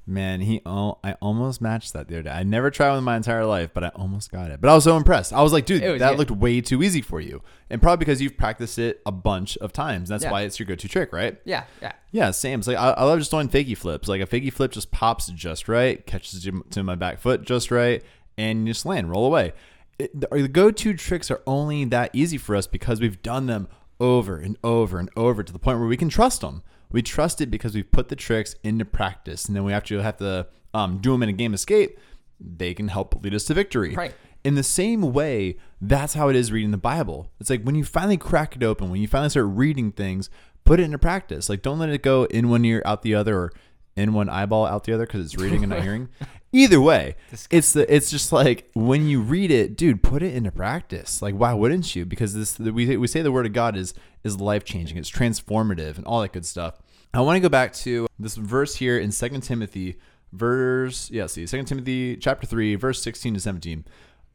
Man, 0.05 0.41
he 0.41 0.61
oh, 0.67 0.99
I 1.05 1.13
almost 1.23 1.61
matched 1.61 1.93
that 1.93 2.09
the 2.09 2.15
other 2.17 2.23
day. 2.25 2.31
I 2.31 2.43
never 2.43 2.73
tried 2.73 2.89
one 2.89 2.99
in 2.99 3.05
my 3.05 3.17
entire 3.17 3.47
life, 3.47 3.71
but 3.73 3.85
I 3.85 3.89
almost 3.95 4.33
got 4.33 4.51
it. 4.51 4.61
But 4.61 4.69
I 4.69 4.75
was 4.75 4.83
so 4.83 4.97
impressed. 4.97 5.33
I 5.33 5.43
was 5.43 5.53
like, 5.53 5.65
dude, 5.65 5.81
It 5.81 5.91
was 5.93 6.01
that 6.01 6.17
good. 6.17 6.19
looked 6.19 6.31
way 6.33 6.61
too 6.61 6.83
easy 6.83 7.01
for 7.01 7.21
you, 7.21 7.41
and 7.71 7.81
probably 7.81 8.05
because 8.05 8.21
you've 8.21 8.37
practiced 8.37 8.81
it 8.81 9.01
a 9.07 9.13
bunch 9.13 9.57
of 9.59 9.73
times. 9.73 10.09
That's 10.09 10.25
Yeah. 10.25 10.33
why 10.33 10.43
it's 10.43 10.59
your 10.59 10.67
go-to 10.67 10.89
trick, 10.89 11.13
right? 11.13 11.41
Yeah, 11.45 11.65
yeah. 11.81 11.93
Yeah, 12.11 12.33
same. 12.33 12.59
It's 12.59 12.67
like 12.67 12.79
I, 12.79 12.91
I 12.91 13.05
love 13.05 13.21
just 13.21 13.31
doing 13.31 13.49
fakey 13.49 13.77
flips. 13.77 14.09
Like 14.09 14.21
a 14.21 14.27
fakey 14.27 14.53
flip 14.53 14.73
just 14.73 14.91
pops 14.91 15.29
just 15.29 15.69
right, 15.69 16.05
catches 16.05 16.45
you 16.45 16.65
to 16.71 16.83
my 16.83 16.97
back 16.97 17.21
foot 17.21 17.43
just 17.43 17.71
right, 17.71 18.03
and 18.37 18.67
you 18.67 18.73
just 18.75 18.85
land, 18.85 19.09
roll 19.09 19.25
away. 19.25 19.53
It, 20.01 20.21
the, 20.21 20.27
the 20.33 20.49
go-to 20.49 20.95
tricks 20.95 21.31
are 21.31 21.43
only 21.47 21.85
that 21.85 22.11
easy 22.13 22.39
for 22.39 22.57
us 22.57 22.67
because 22.67 23.01
we've 23.01 23.23
done 23.23 23.47
them 23.47 23.69
over 24.01 24.37
and 24.37 24.57
over 24.65 24.99
and 24.99 25.11
over 25.17 25.45
to 25.45 25.53
the 25.53 25.61
point 25.61 25.79
where 25.79 25.87
we 25.87 25.97
can 25.97 26.09
trust 26.09 26.41
them. 26.41 26.65
We 26.93 27.03
trust 27.03 27.41
it 27.41 27.51
because 27.51 27.75
we've 27.75 27.91
put 27.91 28.09
the 28.09 28.17
tricks 28.17 28.55
into 28.63 28.85
practice, 28.85 29.47
and 29.47 29.57
then 29.57 29.65
we 29.65 29.73
actually 29.73 30.03
have 30.03 30.19
to 30.19 30.47
um, 30.75 30.99
do 30.99 31.13
them 31.13 31.23
in 31.23 31.29
a 31.29 31.33
game 31.33 31.55
of 31.55 31.61
skate. 31.61 31.99
They 32.41 32.75
can 32.75 32.89
help 32.89 33.23
lead 33.23 33.35
us 33.35 33.45
to 33.45 33.55
victory. 33.55 33.95
Right. 33.95 34.15
In 34.45 34.57
the 34.57 34.63
same 34.63 35.13
way, 35.13 35.57
that's 35.81 36.15
how 36.15 36.29
it 36.29 36.37
is 36.37 36.51
reading 36.51 36.73
the 36.73 36.77
Bible. 36.77 37.31
It's 37.41 37.49
like 37.49 37.63
when 37.63 37.77
you 37.77 37.85
finally 37.85 38.17
crack 38.17 38.57
it 38.57 38.63
open, 38.63 38.91
when 38.91 39.01
you 39.01 39.07
finally 39.07 39.31
start 39.31 39.47
reading 39.49 39.93
things, 39.93 40.29
put 40.65 40.81
it 40.81 40.85
into 40.85 40.99
practice. 40.99 41.49
Like 41.49 41.63
don't 41.63 41.79
let 41.79 41.91
it 41.91 42.03
go 42.03 42.25
in 42.25 42.49
one 42.49 42.65
ear, 42.65 42.83
out 42.85 43.03
the 43.03 43.15
other, 43.15 43.37
or 43.37 43.53
in 43.97 44.13
one 44.13 44.29
eyeball, 44.29 44.67
out 44.67 44.85
the 44.85 44.93
other, 44.93 45.07
because 45.07 45.25
it's 45.25 45.37
reading 45.37 45.63
and 45.63 45.71
not 45.71 45.83
hearing. 45.85 46.09
Either 46.53 46.81
way, 46.81 47.17
it's 47.51 47.73
the 47.73 47.95
it's 47.95 48.11
just 48.11 48.31
like 48.31 48.71
when 48.75 49.07
you 49.09 49.21
read 49.21 49.51
it, 49.51 49.77
dude, 49.77 50.03
put 50.03 50.23
it 50.23 50.35
into 50.35 50.53
practice. 50.53 51.23
Like 51.23 51.35
why 51.35 51.55
wouldn't 51.55 51.97
you? 51.97 52.05
Because 52.05 52.35
this 52.35 52.59
we 52.59 52.97
we 52.97 53.07
say 53.07 53.23
the 53.23 53.33
word 53.33 53.47
of 53.47 53.55
God 53.55 53.75
is 53.77 53.95
is 54.23 54.39
life 54.39 54.65
changing, 54.65 54.99
it's 54.99 55.11
transformative, 55.11 55.97
and 55.97 56.05
all 56.05 56.21
that 56.21 56.33
good 56.33 56.45
stuff. 56.45 56.79
I 57.15 57.21
want 57.23 57.37
to 57.37 57.41
go 57.41 57.49
back 57.49 57.73
to 57.75 58.07
this 58.19 58.37
verse 58.37 58.77
here 58.77 58.99
in 58.99 59.13
Second 59.13 59.43
Timothy, 59.43 59.97
verse 60.33 61.11
yeah, 61.11 61.27
see 61.27 61.47
Second 61.47 61.67
Timothy 61.67 62.17
chapter 62.17 62.47
three, 62.47 62.75
verse 62.75 63.03
sixteen 63.03 63.33
to 63.33 63.41
seventeen. 63.41 63.87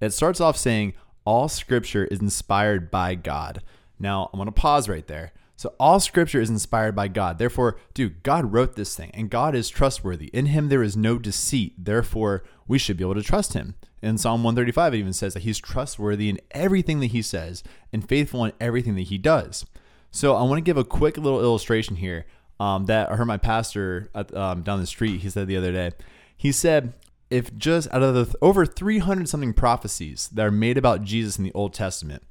It 0.01 0.12
starts 0.12 0.42
off 0.42 0.57
saying, 0.57 0.94
"All 1.24 1.48
Scripture 1.48 2.06
is 2.06 2.19
inspired 2.19 2.89
by 2.89 3.13
God." 3.13 3.62
Now 4.00 4.31
I'm 4.33 4.39
gonna 4.39 4.51
pause 4.51 4.89
right 4.89 5.06
there. 5.06 5.33
So 5.57 5.74
all 5.80 6.00
Scripture 6.00 6.39
is 6.39 6.51
inspired 6.51 6.95
by 6.95 7.07
God. 7.07 7.39
Therefore, 7.39 7.77
dude, 7.95 8.21
God 8.21 8.54
wrote 8.54 8.75
this 8.75 8.95
thing, 8.95 9.09
and 9.15 9.30
God 9.30 9.56
is 9.56 9.69
trustworthy. 9.69 10.27
In 10.27 10.45
Him 10.45 10.69
there 10.69 10.83
is 10.83 10.95
no 10.95 11.18
deceit. 11.18 11.74
Therefore, 11.83 12.44
we 12.68 12.77
should 12.77 12.95
be 12.95 13.04
able 13.04 13.15
to 13.15 13.24
trust 13.24 13.54
Him. 13.54 13.74
In 14.04 14.19
Psalm 14.19 14.44
135, 14.44 14.94
it 14.94 14.98
even 15.00 15.13
says 15.13 15.33
that 15.33 15.44
He's 15.44 15.57
trustworthy 15.57 16.30
in 16.30 16.39
everything 16.51 17.00
that 17.00 17.07
He 17.07 17.24
says 17.24 17.63
and 17.92 18.07
faithful 18.07 18.45
in 18.45 18.54
everything 18.62 18.94
that 18.95 19.07
He 19.07 19.18
does. 19.18 19.65
So 20.12 20.36
I 20.36 20.44
want 20.44 20.59
to 20.59 20.62
give 20.62 20.77
a 20.77 20.83
quick 20.83 21.18
little 21.18 21.42
illustration 21.42 21.95
here 21.95 22.27
um, 22.59 22.86
that 22.86 23.12
I 23.12 23.15
heard 23.15 23.25
my 23.25 23.38
pastor 23.38 24.12
at, 24.13 24.33
um, 24.36 24.62
down 24.62 24.80
the 24.80 24.86
street. 24.86 25.21
He 25.21 25.30
said 25.30 25.48
the 25.48 25.57
other 25.57 25.71
day. 25.71 25.92
He 26.38 26.51
said, 26.51 26.94
if 27.31 27.56
just 27.57 27.92
out 27.92 28.04
of 28.04 28.13
the 28.13 28.25
th- 28.25 28.36
over 28.44 28.63
300 28.63 29.27
something 29.27 29.54
prophecies 29.54 30.30
that 30.30 30.45
are 30.45 30.51
made 30.51 30.77
about 30.77 31.04
Jesus 31.04 31.38
in 31.38 31.44
the 31.44 31.51
Old 31.54 31.74
Testament, 31.74 32.24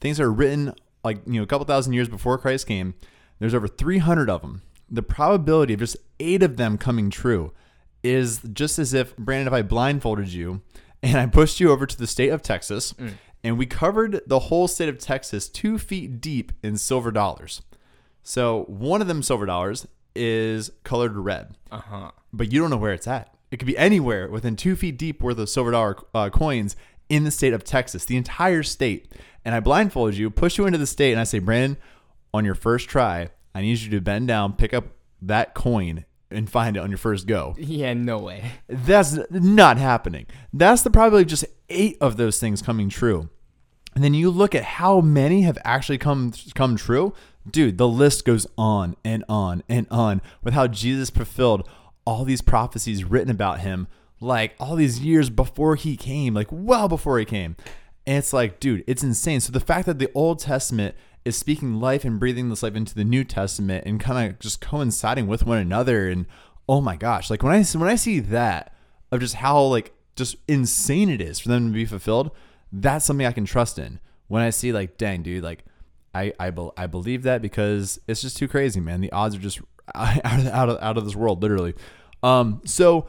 things 0.00 0.18
are 0.18 0.32
written 0.32 0.74
like 1.04 1.20
you 1.26 1.34
know 1.34 1.42
a 1.42 1.46
couple 1.46 1.66
thousand 1.66 1.92
years 1.92 2.08
before 2.08 2.38
Christ 2.38 2.66
came, 2.66 2.94
there's 3.38 3.54
over 3.54 3.68
300 3.68 4.28
of 4.30 4.42
them. 4.42 4.62
The 4.90 5.02
probability 5.02 5.74
of 5.74 5.80
just 5.80 5.96
eight 6.18 6.42
of 6.42 6.56
them 6.56 6.76
coming 6.78 7.10
true 7.10 7.52
is 8.02 8.40
just 8.52 8.78
as 8.78 8.92
if 8.94 9.16
Brandon, 9.16 9.46
if 9.46 9.52
I 9.52 9.62
blindfolded 9.62 10.28
you 10.32 10.62
and 11.02 11.16
I 11.18 11.26
pushed 11.26 11.60
you 11.60 11.70
over 11.70 11.86
to 11.86 11.96
the 11.98 12.06
state 12.06 12.30
of 12.30 12.42
Texas, 12.42 12.94
and 13.44 13.56
we 13.56 13.66
covered 13.66 14.20
the 14.26 14.38
whole 14.38 14.68
state 14.68 14.88
of 14.88 14.98
Texas 14.98 15.48
two 15.48 15.78
feet 15.78 16.20
deep 16.20 16.52
in 16.62 16.76
silver 16.76 17.10
dollars. 17.10 17.62
So 18.22 18.64
one 18.68 19.00
of 19.00 19.06
them 19.08 19.22
silver 19.22 19.46
dollars 19.46 19.86
is 20.14 20.70
colored 20.84 21.16
red, 21.16 21.56
Uh 21.70 21.80
huh. 21.80 22.10
but 22.32 22.52
you 22.52 22.60
don't 22.60 22.70
know 22.70 22.76
where 22.76 22.92
it's 22.92 23.06
at. 23.06 23.32
It 23.50 23.56
could 23.58 23.66
be 23.66 23.78
anywhere 23.78 24.28
within 24.28 24.56
two 24.56 24.76
feet 24.76 24.96
deep 24.98 25.22
worth 25.22 25.38
of 25.38 25.48
silver 25.48 25.70
dollar 25.70 25.96
uh, 26.14 26.30
coins 26.30 26.76
in 27.10 27.24
the 27.24 27.30
state 27.30 27.52
of 27.52 27.64
Texas, 27.64 28.06
the 28.06 28.16
entire 28.16 28.62
state. 28.62 29.12
And 29.44 29.54
I 29.54 29.60
blindfold 29.60 30.14
you, 30.14 30.30
push 30.30 30.56
you 30.56 30.66
into 30.66 30.78
the 30.78 30.86
state, 30.86 31.12
and 31.12 31.20
I 31.20 31.24
say, 31.24 31.40
Brandon, 31.40 31.76
on 32.32 32.46
your 32.46 32.54
first 32.54 32.88
try, 32.88 33.28
I 33.54 33.60
need 33.60 33.78
you 33.78 33.90
to 33.90 34.00
bend 34.00 34.28
down, 34.28 34.54
pick 34.54 34.72
up 34.72 34.84
that 35.20 35.54
coin, 35.54 36.06
and 36.30 36.48
find 36.48 36.76
it 36.76 36.80
on 36.80 36.90
your 36.90 36.98
first 36.98 37.26
go. 37.26 37.54
Yeah, 37.58 37.92
no 37.94 38.18
way. 38.18 38.52
That's 38.68 39.18
not 39.30 39.76
happening. 39.76 40.26
That's 40.52 40.82
the 40.82 40.90
probability 40.90 41.24
of 41.24 41.28
just 41.28 41.44
eight 41.68 41.98
of 42.00 42.16
those 42.16 42.38
things 42.38 42.62
coming 42.62 42.88
true. 42.88 43.28
And 43.94 44.04
then 44.04 44.14
you 44.14 44.30
look 44.30 44.54
at 44.54 44.62
how 44.62 45.00
many 45.00 45.42
have 45.42 45.58
actually 45.64 45.98
come 45.98 46.32
come 46.54 46.76
true. 46.76 47.12
Dude, 47.50 47.76
the 47.76 47.88
list 47.88 48.24
goes 48.24 48.46
on 48.56 48.94
and 49.04 49.24
on 49.28 49.64
and 49.68 49.88
on 49.90 50.22
with 50.44 50.54
how 50.54 50.68
Jesus 50.68 51.10
fulfilled 51.10 51.68
all 52.04 52.24
these 52.24 52.42
prophecies 52.42 53.02
written 53.02 53.30
about 53.30 53.60
him 53.60 53.88
like 54.20 54.54
all 54.60 54.76
these 54.76 55.00
years 55.00 55.30
before 55.30 55.76
he 55.76 55.96
came, 55.96 56.34
like 56.34 56.48
well 56.50 56.88
before 56.88 57.18
he 57.18 57.24
came. 57.24 57.56
And 58.06 58.18
it's 58.18 58.32
like, 58.32 58.60
dude, 58.60 58.84
it's 58.86 59.02
insane. 59.02 59.40
So 59.40 59.52
the 59.52 59.60
fact 59.60 59.86
that 59.86 59.98
the 59.98 60.10
Old 60.14 60.38
Testament 60.38 60.94
is 61.24 61.36
speaking 61.36 61.80
life 61.80 62.04
and 62.04 62.18
breathing 62.18 62.48
this 62.48 62.62
life 62.62 62.74
into 62.74 62.94
the 62.94 63.04
New 63.04 63.24
Testament 63.24 63.84
and 63.86 64.00
kind 64.00 64.30
of 64.30 64.38
just 64.38 64.60
coinciding 64.60 65.26
with 65.26 65.44
one 65.44 65.58
another 65.58 66.08
and 66.08 66.26
oh 66.68 66.80
my 66.80 66.96
gosh, 66.96 67.30
like 67.30 67.42
when 67.42 67.52
I 67.52 67.62
when 67.62 67.88
I 67.88 67.96
see 67.96 68.20
that 68.20 68.74
of 69.10 69.20
just 69.20 69.34
how 69.36 69.60
like 69.62 69.92
just 70.16 70.36
insane 70.46 71.10
it 71.10 71.20
is 71.20 71.38
for 71.40 71.48
them 71.48 71.66
to 71.68 71.72
be 71.72 71.84
fulfilled, 71.84 72.30
that's 72.72 73.04
something 73.04 73.26
I 73.26 73.32
can 73.32 73.44
trust 73.44 73.78
in. 73.78 74.00
When 74.28 74.42
I 74.42 74.50
see 74.50 74.72
like, 74.72 74.96
dang, 74.96 75.22
dude, 75.22 75.42
like 75.42 75.64
I 76.14 76.32
I, 76.38 76.50
bel 76.50 76.72
I 76.76 76.86
believe 76.86 77.24
that 77.24 77.42
because 77.42 78.00
it's 78.06 78.22
just 78.22 78.36
too 78.36 78.48
crazy, 78.48 78.80
man. 78.80 79.00
The 79.00 79.12
odds 79.12 79.34
are 79.34 79.40
just 79.40 79.60
out 79.94 80.24
of 80.24 80.46
out 80.46 80.68
of, 80.68 80.78
out 80.80 80.96
of 80.96 81.04
this 81.04 81.16
world, 81.16 81.42
literally. 81.42 81.74
Um, 82.22 82.62
so 82.64 83.08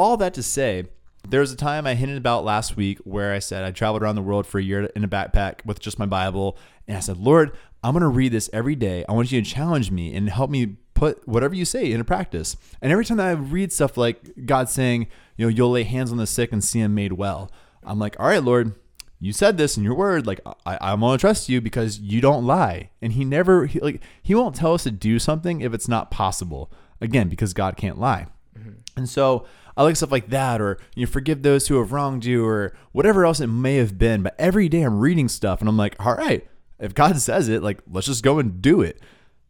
all 0.00 0.16
that 0.16 0.34
to 0.34 0.42
say, 0.42 0.88
there 1.28 1.40
was 1.40 1.52
a 1.52 1.56
time 1.56 1.86
I 1.86 1.94
hinted 1.94 2.16
about 2.16 2.44
last 2.44 2.76
week 2.76 2.98
where 3.04 3.32
I 3.32 3.38
said 3.38 3.64
I 3.64 3.70
traveled 3.70 4.02
around 4.02 4.14
the 4.14 4.22
world 4.22 4.46
for 4.46 4.58
a 4.58 4.62
year 4.62 4.84
in 4.96 5.04
a 5.04 5.08
backpack 5.08 5.64
with 5.66 5.78
just 5.78 5.98
my 5.98 6.06
Bible, 6.06 6.56
and 6.88 6.96
I 6.96 7.00
said, 7.00 7.18
Lord, 7.18 7.52
I'm 7.84 7.92
gonna 7.92 8.08
read 8.08 8.32
this 8.32 8.50
every 8.52 8.74
day. 8.74 9.04
I 9.08 9.12
want 9.12 9.30
you 9.30 9.42
to 9.42 9.48
challenge 9.48 9.90
me 9.90 10.14
and 10.14 10.28
help 10.28 10.50
me 10.50 10.76
put 10.94 11.26
whatever 11.26 11.54
you 11.54 11.64
say 11.64 11.92
into 11.92 12.04
practice. 12.04 12.56
And 12.80 12.92
every 12.92 13.04
time 13.04 13.18
that 13.18 13.28
I 13.28 13.32
read 13.32 13.72
stuff 13.72 13.96
like 13.96 14.46
God 14.46 14.68
saying, 14.68 15.08
you 15.36 15.46
know, 15.46 15.50
you'll 15.50 15.70
lay 15.70 15.84
hands 15.84 16.10
on 16.10 16.18
the 16.18 16.26
sick 16.26 16.52
and 16.52 16.62
see 16.64 16.80
them 16.82 16.94
made 16.94 17.12
well, 17.12 17.50
I'm 17.82 17.98
like, 17.98 18.18
all 18.18 18.26
right, 18.26 18.42
Lord, 18.42 18.74
you 19.18 19.32
said 19.32 19.58
this 19.58 19.76
in 19.76 19.84
your 19.84 19.94
word. 19.94 20.26
Like, 20.26 20.40
I, 20.64 20.78
I'm 20.80 21.00
gonna 21.00 21.18
trust 21.18 21.48
you 21.48 21.60
because 21.60 22.00
you 22.00 22.20
don't 22.20 22.46
lie. 22.46 22.90
And 23.02 23.12
He 23.12 23.24
never, 23.24 23.66
he, 23.66 23.80
like, 23.80 24.02
He 24.22 24.34
won't 24.34 24.56
tell 24.56 24.74
us 24.74 24.84
to 24.84 24.90
do 24.90 25.18
something 25.18 25.60
if 25.60 25.74
it's 25.74 25.88
not 25.88 26.10
possible. 26.10 26.72
Again, 27.02 27.28
because 27.28 27.54
God 27.54 27.76
can't 27.76 27.98
lie. 27.98 28.26
Mm-hmm. 28.58 28.70
And 28.96 29.08
so 29.08 29.46
I 29.76 29.82
like 29.82 29.96
stuff 29.96 30.12
like 30.12 30.30
that, 30.30 30.60
or 30.60 30.78
you 30.94 31.06
know, 31.06 31.10
forgive 31.10 31.42
those 31.42 31.68
who 31.68 31.78
have 31.78 31.92
wronged 31.92 32.24
you, 32.24 32.44
or 32.46 32.74
whatever 32.92 33.24
else 33.24 33.40
it 33.40 33.46
may 33.48 33.76
have 33.76 33.98
been. 33.98 34.22
But 34.22 34.34
every 34.38 34.68
day 34.68 34.82
I'm 34.82 34.98
reading 34.98 35.28
stuff, 35.28 35.60
and 35.60 35.68
I'm 35.68 35.76
like, 35.76 35.96
all 36.04 36.14
right, 36.14 36.46
if 36.78 36.94
God 36.94 37.18
says 37.20 37.48
it, 37.48 37.62
like, 37.62 37.80
let's 37.90 38.06
just 38.06 38.24
go 38.24 38.38
and 38.38 38.60
do 38.60 38.80
it. 38.80 39.00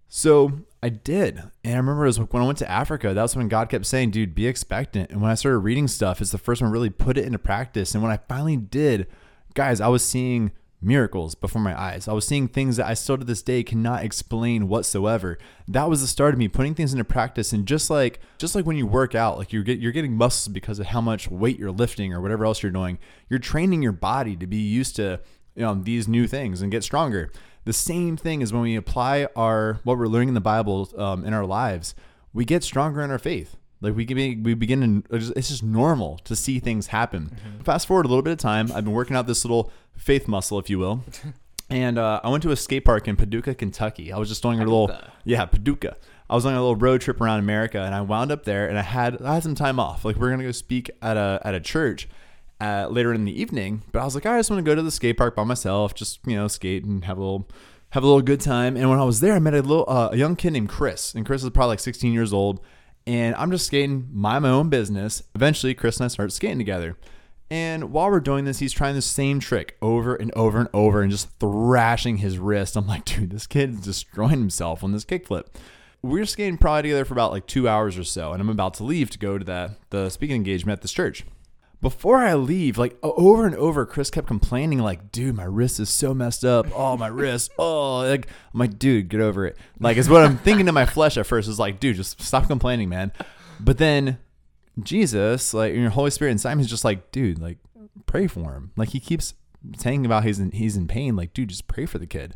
So 0.09 0.61
I 0.83 0.89
did. 0.89 1.43
And 1.62 1.75
I 1.75 1.77
remember 1.77 2.05
it 2.05 2.09
was 2.09 2.19
when 2.19 2.43
I 2.43 2.47
went 2.47 2.59
to 2.59 2.71
Africa, 2.71 3.15
that 3.15 3.23
was 3.23 3.37
when 3.37 3.49
God 3.49 3.69
kept 3.69 3.87
saying, 3.87 4.11
dude, 4.11 4.35
be 4.35 4.47
expectant. 4.47 5.11
And 5.11 5.21
when 5.21 5.31
I 5.31 5.35
started 5.35 5.59
reading 5.59 5.87
stuff, 5.89 6.21
it's 6.21 6.33
the 6.33 6.39
first 6.39 6.61
one 6.61 6.71
really 6.71 6.91
put 6.91 7.17
it 7.17 7.25
into 7.25 7.39
practice. 7.39 7.95
And 7.95 8.03
when 8.03 8.12
I 8.12 8.17
finally 8.17 8.57
did, 8.57 9.07
guys, 9.55 9.81
I 9.81 9.89
was 9.89 10.05
seeing 10.07 10.50
miracles 10.83 11.35
before 11.35 11.61
my 11.61 11.79
eyes. 11.79 12.09
I 12.09 12.13
was 12.13 12.27
seeing 12.27 12.49
things 12.49 12.77
that 12.77 12.87
I 12.87 12.95
still 12.95 13.19
to 13.19 13.25
this 13.25 13.43
day 13.43 13.63
cannot 13.63 14.05
explain 14.05 14.69
whatsoever. 14.69 15.39
That 15.69 15.89
was 15.89 16.01
the 16.01 16.07
start 16.07 16.35
of 16.35 16.39
me 16.39 16.49
putting 16.49 16.75
things 16.75 16.93
into 16.93 17.05
practice. 17.05 17.53
And 17.53 17.67
just 17.67 17.91
like 17.91 18.21
just 18.39 18.55
like 18.55 18.67
when 18.67 18.77
you 18.77 18.87
work 18.87 19.15
out, 19.15 19.39
like 19.39 19.53
you're 19.53 19.63
get, 19.63 19.79
you're 19.79 19.93
getting 19.93 20.17
muscles 20.17 20.49
because 20.49 20.79
of 20.79 20.87
how 20.87 21.01
much 21.01 21.31
weight 21.31 21.59
you're 21.59 21.71
lifting 21.71 22.13
or 22.13 22.21
whatever 22.21 22.45
else 22.45 22.63
you're 22.63 22.73
doing. 22.73 22.99
You're 23.29 23.39
training 23.39 23.83
your 23.83 23.93
body 23.93 24.37
to 24.37 24.47
be 24.47 24.59
used 24.59 24.97
to 24.97 25.21
you 25.55 25.63
know 25.63 25.75
these 25.75 26.09
new 26.09 26.27
things 26.27 26.63
and 26.63 26.71
get 26.73 26.85
stronger. 26.85 27.31
The 27.65 27.73
same 27.73 28.17
thing 28.17 28.41
is 28.41 28.53
when 28.53 28.63
we 28.63 28.77
apply 28.77 29.29
our 29.37 29.81
what 29.85 29.99
we're 29.99 30.07
learning 30.07 30.29
in 30.29 30.35
the 30.35 30.41
Bible 30.41 30.89
um, 30.97 31.25
in 31.25 31.35
our 31.35 31.45
lives, 31.45 31.95
we 32.33 32.45
get 32.45 32.65
stronger 32.65 33.03
in 33.03 33.11
our 33.11 33.19
faith. 33.19 33.57
Like 33.81 33.97
we 33.97 34.05
can 34.05 34.17
be, 34.17 34.37
we 34.37 34.55
begin 34.55 35.03
to, 35.03 35.17
it's 35.37 35.49
just 35.49 35.63
normal 35.63 36.19
to 36.25 36.37
see 36.37 36.59
things 36.59 36.89
happen. 36.89 37.37
Fast 37.65 37.87
forward 37.87 38.05
a 38.05 38.09
little 38.09 38.23
bit 38.23 38.33
of 38.33 38.39
time, 38.39 38.71
I've 38.75 38.85
been 38.85 38.93
working 38.93 39.17
out 39.17 39.27
this 39.27 39.45
little 39.45 39.73
faith 39.97 40.29
muscle, 40.29 40.59
if 40.59 40.69
you 40.71 40.79
will. 40.79 41.05
And 41.73 41.99
uh, 41.99 42.21
I 42.25 42.31
went 42.31 42.43
to 42.43 42.51
a 42.51 42.57
skate 42.57 42.85
park 42.85 43.07
in 43.07 43.15
Paducah, 43.15 43.55
Kentucky. 43.55 44.13
I 44.13 44.19
was 44.19 44.29
just 44.29 44.43
doing 44.43 44.59
a 44.59 44.65
little, 44.65 44.89
yeah, 45.23 45.45
Paducah. 45.45 45.97
I 46.29 46.35
was 46.35 46.45
on 46.45 46.53
a 46.53 46.61
little 46.61 46.75
road 46.75 47.01
trip 47.01 47.21
around 47.21 47.39
America, 47.39 47.81
and 47.81 47.95
I 47.95 48.01
wound 48.01 48.33
up 48.33 48.45
there, 48.45 48.69
and 48.69 48.77
I 48.77 48.83
had 48.83 49.23
I 49.23 49.35
had 49.35 49.45
some 49.45 49.55
time 49.55 49.79
off. 49.79 50.05
Like 50.05 50.17
we 50.17 50.27
are 50.27 50.31
gonna 50.31 50.43
go 50.43 50.51
speak 50.51 50.91
at 51.01 51.17
a 51.17 51.41
at 51.45 51.55
a 51.55 51.61
church 51.61 52.09
uh, 52.61 52.89
later 52.91 53.15
in 53.15 53.25
the 53.25 53.41
evening, 53.41 53.83
but 53.93 54.01
I 54.01 54.05
was 54.05 54.17
like, 54.17 54.27
I 54.27 54.37
just 54.39 54.51
want 54.51 54.65
to 54.65 54.69
go 54.69 54.75
to 54.75 54.83
the 54.83 54.91
skate 54.91 55.17
park 55.17 55.37
by 55.37 55.45
myself, 55.45 55.95
just 55.95 56.19
you 56.27 56.35
know, 56.35 56.49
skate 56.49 56.85
and 56.85 57.05
have 57.05 57.19
a 57.19 57.21
little 57.21 57.49
have 57.91 58.03
a 58.03 58.07
little 58.07 58.23
good 58.23 58.41
time. 58.41 58.77
And 58.77 58.91
when 58.91 58.99
I 58.99 59.05
was 59.05 59.21
there, 59.21 59.35
I 59.35 59.39
met 59.39 59.55
a 59.55 59.63
little 59.63 59.85
uh, 59.89 60.11
a 60.11 60.17
young 60.17 60.35
kid 60.35 60.53
named 60.53 60.69
Chris, 60.69 61.15
and 61.15 61.25
Chris 61.25 61.45
is 61.45 61.51
probably 61.51 61.71
like 61.75 61.81
16 61.81 62.13
years 62.13 62.33
old. 62.33 62.61
And 63.11 63.35
I'm 63.35 63.50
just 63.50 63.67
skating, 63.67 64.09
mind 64.12 64.45
my 64.45 64.50
own 64.50 64.69
business. 64.69 65.25
Eventually, 65.35 65.75
Chris 65.75 65.97
and 65.99 66.05
I 66.05 66.09
start 66.09 66.31
skating 66.31 66.59
together. 66.59 66.97
And 67.50 67.90
while 67.90 68.09
we're 68.09 68.21
doing 68.21 68.45
this, 68.45 68.61
he's 68.61 68.73
trying 68.73 68.95
the 68.95 69.02
same 69.02 69.40
trick 69.40 69.76
over 69.83 70.14
and 70.14 70.33
over 70.37 70.61
and 70.61 70.69
over 70.73 71.02
and 71.02 71.11
just 71.11 71.29
thrashing 71.40 72.19
his 72.19 72.38
wrist. 72.38 72.76
I'm 72.76 72.87
like, 72.87 73.05
dude, 73.05 73.31
this 73.31 73.49
kid 73.49 73.71
is 73.71 73.81
destroying 73.81 74.38
himself 74.38 74.85
on 74.85 74.93
this 74.93 75.05
kickflip. 75.05 75.47
We 76.02 76.21
are 76.21 76.25
skating 76.25 76.57
probably 76.57 76.83
together 76.83 77.05
for 77.05 77.14
about 77.14 77.33
like 77.33 77.49
two 77.49 77.69
hours 77.69 77.99
or 77.99 78.05
so, 78.05 78.33
and 78.33 78.40
I'm 78.40 78.49
about 78.49 78.75
to 78.75 78.85
leave 78.85 79.11
to 79.11 79.19
go 79.19 79.38
to 79.38 79.45
that 79.45 79.73
the 79.90 80.09
speaking 80.09 80.37
engagement 80.37 80.79
at 80.79 80.83
this 80.83 80.93
church 80.93 81.25
before 81.81 82.19
I 82.19 82.35
leave, 82.35 82.77
like 82.77 82.99
over 83.03 83.47
and 83.47 83.55
over, 83.57 83.87
Chris 83.87 84.11
kept 84.11 84.27
complaining, 84.27 84.81
like, 84.81 85.11
dude, 85.13 85.35
my 85.35 85.45
wrist 85.45 85.81
is 85.81 85.89
so 85.89 86.13
messed 86.13 86.45
up. 86.45 86.67
Oh, 86.75 86.97
my 86.97 87.07
wrist. 87.09 87.51
Oh, 87.59 87.99
like, 87.99 88.27
I'm 88.53 88.61
like, 88.61 88.79
dude, 88.79 89.09
get 89.09 89.21
over 89.21 89.47
it. 89.47 89.57
Like, 89.79 89.97
it's 89.97 90.09
what 90.09 90.25
I'm 90.25 90.39
thinking 90.39 90.67
to 90.67 90.73
my 90.73 90.87
flesh 90.87 91.17
at 91.17 91.27
first 91.27 91.49
is 91.49 91.59
like, 91.59 91.81
dude, 91.81 91.97
just 91.97 92.21
stop 92.21 92.47
complaining, 92.47 92.89
man. 92.89 93.13
But 93.59 93.79
then 93.79 94.19
Jesus, 94.83 95.53
like, 95.53 95.75
your 95.75 95.91
Holy 95.91 96.11
Spirit 96.11 96.43
me 96.45 96.61
is 96.61 96.71
just 96.71 96.85
like, 96.85 97.13
dude, 97.13 97.39
like, 97.39 97.59
pray 98.07 98.27
for 98.27 98.53
him. 98.55 98.73
Like, 98.77 98.91
he 98.91 99.01
keeps 99.01 99.35
saying 99.77 100.07
about 100.07 100.25
he's 100.25 100.39
in, 100.39 100.53
he's 100.53 100.77
in 100.77 100.89
pain. 100.89 101.17
Like, 101.17 101.35
dude, 101.35 101.49
just 101.49 101.67
pray 101.67 101.87
for 101.87 101.99
the 101.99 102.07
kid. 102.07 102.35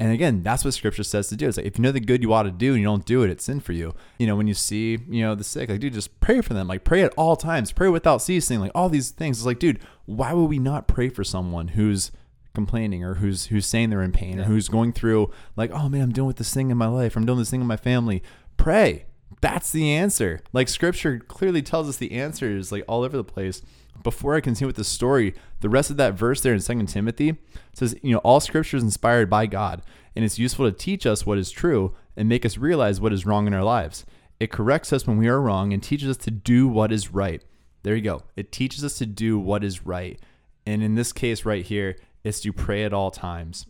And 0.00 0.12
again, 0.12 0.42
that's 0.42 0.64
what 0.64 0.72
scripture 0.72 1.04
says 1.04 1.28
to 1.28 1.36
do. 1.36 1.46
It's 1.46 1.58
like 1.58 1.66
if 1.66 1.76
you 1.76 1.82
know 1.82 1.92
the 1.92 2.00
good 2.00 2.22
you 2.22 2.32
ought 2.32 2.44
to 2.44 2.50
do 2.50 2.72
and 2.72 2.80
you 2.80 2.86
don't 2.86 3.04
do 3.04 3.22
it, 3.22 3.28
it's 3.28 3.44
sin 3.44 3.60
for 3.60 3.74
you. 3.74 3.94
You 4.18 4.26
know, 4.26 4.34
when 4.34 4.46
you 4.46 4.54
see, 4.54 4.98
you 5.10 5.20
know, 5.20 5.34
the 5.34 5.44
sick, 5.44 5.68
like, 5.68 5.78
dude, 5.78 5.92
just 5.92 6.18
pray 6.20 6.40
for 6.40 6.54
them. 6.54 6.66
Like 6.66 6.84
pray 6.84 7.02
at 7.02 7.12
all 7.18 7.36
times. 7.36 7.70
Pray 7.70 7.90
without 7.90 8.22
ceasing. 8.22 8.60
Like 8.60 8.72
all 8.74 8.88
these 8.88 9.10
things. 9.10 9.38
It's 9.38 9.46
like, 9.46 9.58
dude, 9.58 9.78
why 10.06 10.32
would 10.32 10.46
we 10.46 10.58
not 10.58 10.88
pray 10.88 11.10
for 11.10 11.22
someone 11.22 11.68
who's 11.68 12.10
complaining 12.54 13.04
or 13.04 13.16
who's 13.16 13.46
who's 13.46 13.66
saying 13.66 13.90
they're 13.90 14.02
in 14.02 14.10
pain 14.10 14.40
or 14.40 14.44
who's 14.44 14.70
going 14.70 14.94
through 14.94 15.30
like, 15.54 15.70
oh 15.70 15.90
man, 15.90 16.00
I'm 16.00 16.12
dealing 16.12 16.28
with 16.28 16.38
this 16.38 16.54
thing 16.54 16.70
in 16.70 16.78
my 16.78 16.88
life. 16.88 17.14
I'm 17.14 17.26
doing 17.26 17.38
this 17.38 17.50
thing 17.50 17.60
in 17.60 17.66
my 17.66 17.76
family. 17.76 18.22
Pray. 18.56 19.04
That's 19.42 19.70
the 19.70 19.90
answer. 19.90 20.40
Like 20.54 20.70
scripture 20.70 21.18
clearly 21.18 21.60
tells 21.60 21.90
us 21.90 21.98
the 21.98 22.12
answer 22.12 22.50
is 22.50 22.72
like 22.72 22.84
all 22.88 23.04
over 23.04 23.18
the 23.18 23.22
place. 23.24 23.60
Before 24.02 24.34
I 24.34 24.40
continue 24.40 24.66
with 24.68 24.76
the 24.76 24.84
story, 24.84 25.34
the 25.60 25.68
rest 25.68 25.90
of 25.90 25.96
that 25.98 26.14
verse 26.14 26.40
there 26.40 26.54
in 26.54 26.60
Second 26.60 26.86
Timothy 26.86 27.36
says, 27.74 27.94
you 28.02 28.12
know, 28.12 28.18
all 28.18 28.40
scripture 28.40 28.76
is 28.76 28.82
inspired 28.82 29.28
by 29.28 29.46
God, 29.46 29.82
and 30.16 30.24
it's 30.24 30.38
useful 30.38 30.70
to 30.70 30.76
teach 30.76 31.06
us 31.06 31.26
what 31.26 31.38
is 31.38 31.50
true 31.50 31.94
and 32.16 32.28
make 32.28 32.44
us 32.46 32.56
realize 32.56 33.00
what 33.00 33.12
is 33.12 33.26
wrong 33.26 33.46
in 33.46 33.54
our 33.54 33.64
lives. 33.64 34.04
It 34.38 34.50
corrects 34.50 34.92
us 34.92 35.06
when 35.06 35.18
we 35.18 35.28
are 35.28 35.40
wrong 35.40 35.72
and 35.72 35.82
teaches 35.82 36.08
us 36.08 36.16
to 36.18 36.30
do 36.30 36.66
what 36.66 36.92
is 36.92 37.12
right. 37.12 37.42
There 37.82 37.94
you 37.94 38.02
go. 38.02 38.22
It 38.36 38.52
teaches 38.52 38.84
us 38.84 38.96
to 38.98 39.06
do 39.06 39.38
what 39.38 39.62
is 39.64 39.84
right. 39.86 40.18
And 40.66 40.82
in 40.82 40.94
this 40.94 41.12
case 41.12 41.44
right 41.44 41.64
here, 41.64 41.96
it's 42.24 42.40
to 42.40 42.52
pray 42.52 42.84
at 42.84 42.92
all 42.92 43.10
times. 43.10 43.66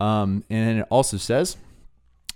Um, 0.00 0.44
and 0.48 0.80
it 0.80 0.86
also 0.90 1.16
says, 1.16 1.56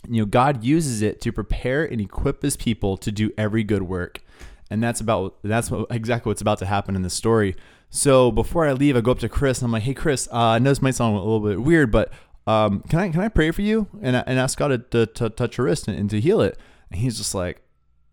you 0.09 0.21
know, 0.21 0.26
God 0.26 0.62
uses 0.62 1.02
it 1.02 1.21
to 1.23 1.33
prepare 1.33 1.85
and 1.85 2.00
equip 2.00 2.43
his 2.43 2.57
people 2.57 2.97
to 2.99 3.11
do 3.11 3.31
every 3.37 3.64
good 3.64 3.83
work. 3.83 4.23
And 4.70 4.82
that's 4.82 5.00
about 5.00 5.37
that's 5.42 5.70
what, 5.70 5.87
exactly 5.90 6.30
what's 6.30 6.40
about 6.40 6.58
to 6.58 6.66
happen 6.66 6.96
in 6.96 7.02
this 7.02 7.14
story. 7.14 7.54
So 7.88 8.30
before 8.30 8.66
I 8.66 8.73
leave, 8.73 8.96
I 8.96 9.00
go 9.00 9.12
up 9.12 9.20
to 9.20 9.28
Chris 9.28 9.58
and 9.61 9.66
I'm 9.66 9.73
like, 9.73 9.85
"Hey, 9.85 9.94
Chris, 9.94 10.28
uh, 10.32 10.37
I 10.37 10.58
know 10.58 10.70
this 10.70 10.82
might 10.82 10.94
sound 10.94 11.14
a 11.14 11.18
little 11.18 11.40
bit 11.40 11.62
weird, 11.62 11.90
but 11.90 12.12
um, 12.46 12.82
can 12.88 12.99
I 12.99 13.08
can 13.11 13.20
I 13.20 13.28
pray 13.28 13.50
for 13.52 13.62
you 13.62 13.87
and 14.02 14.16
and 14.16 14.38
ask 14.38 14.58
God 14.58 14.68
to, 14.68 14.78
to, 14.78 15.06
to 15.06 15.30
touch 15.30 15.58
your 15.58 15.66
wrist 15.66 15.88
and, 15.88 15.99
and 15.99 16.11
to 16.11 16.20
heal 16.20 16.40
it?" 16.40 16.58
And 16.90 17.00
he's 17.00 17.16
just 17.16 17.35
like, 17.35 17.62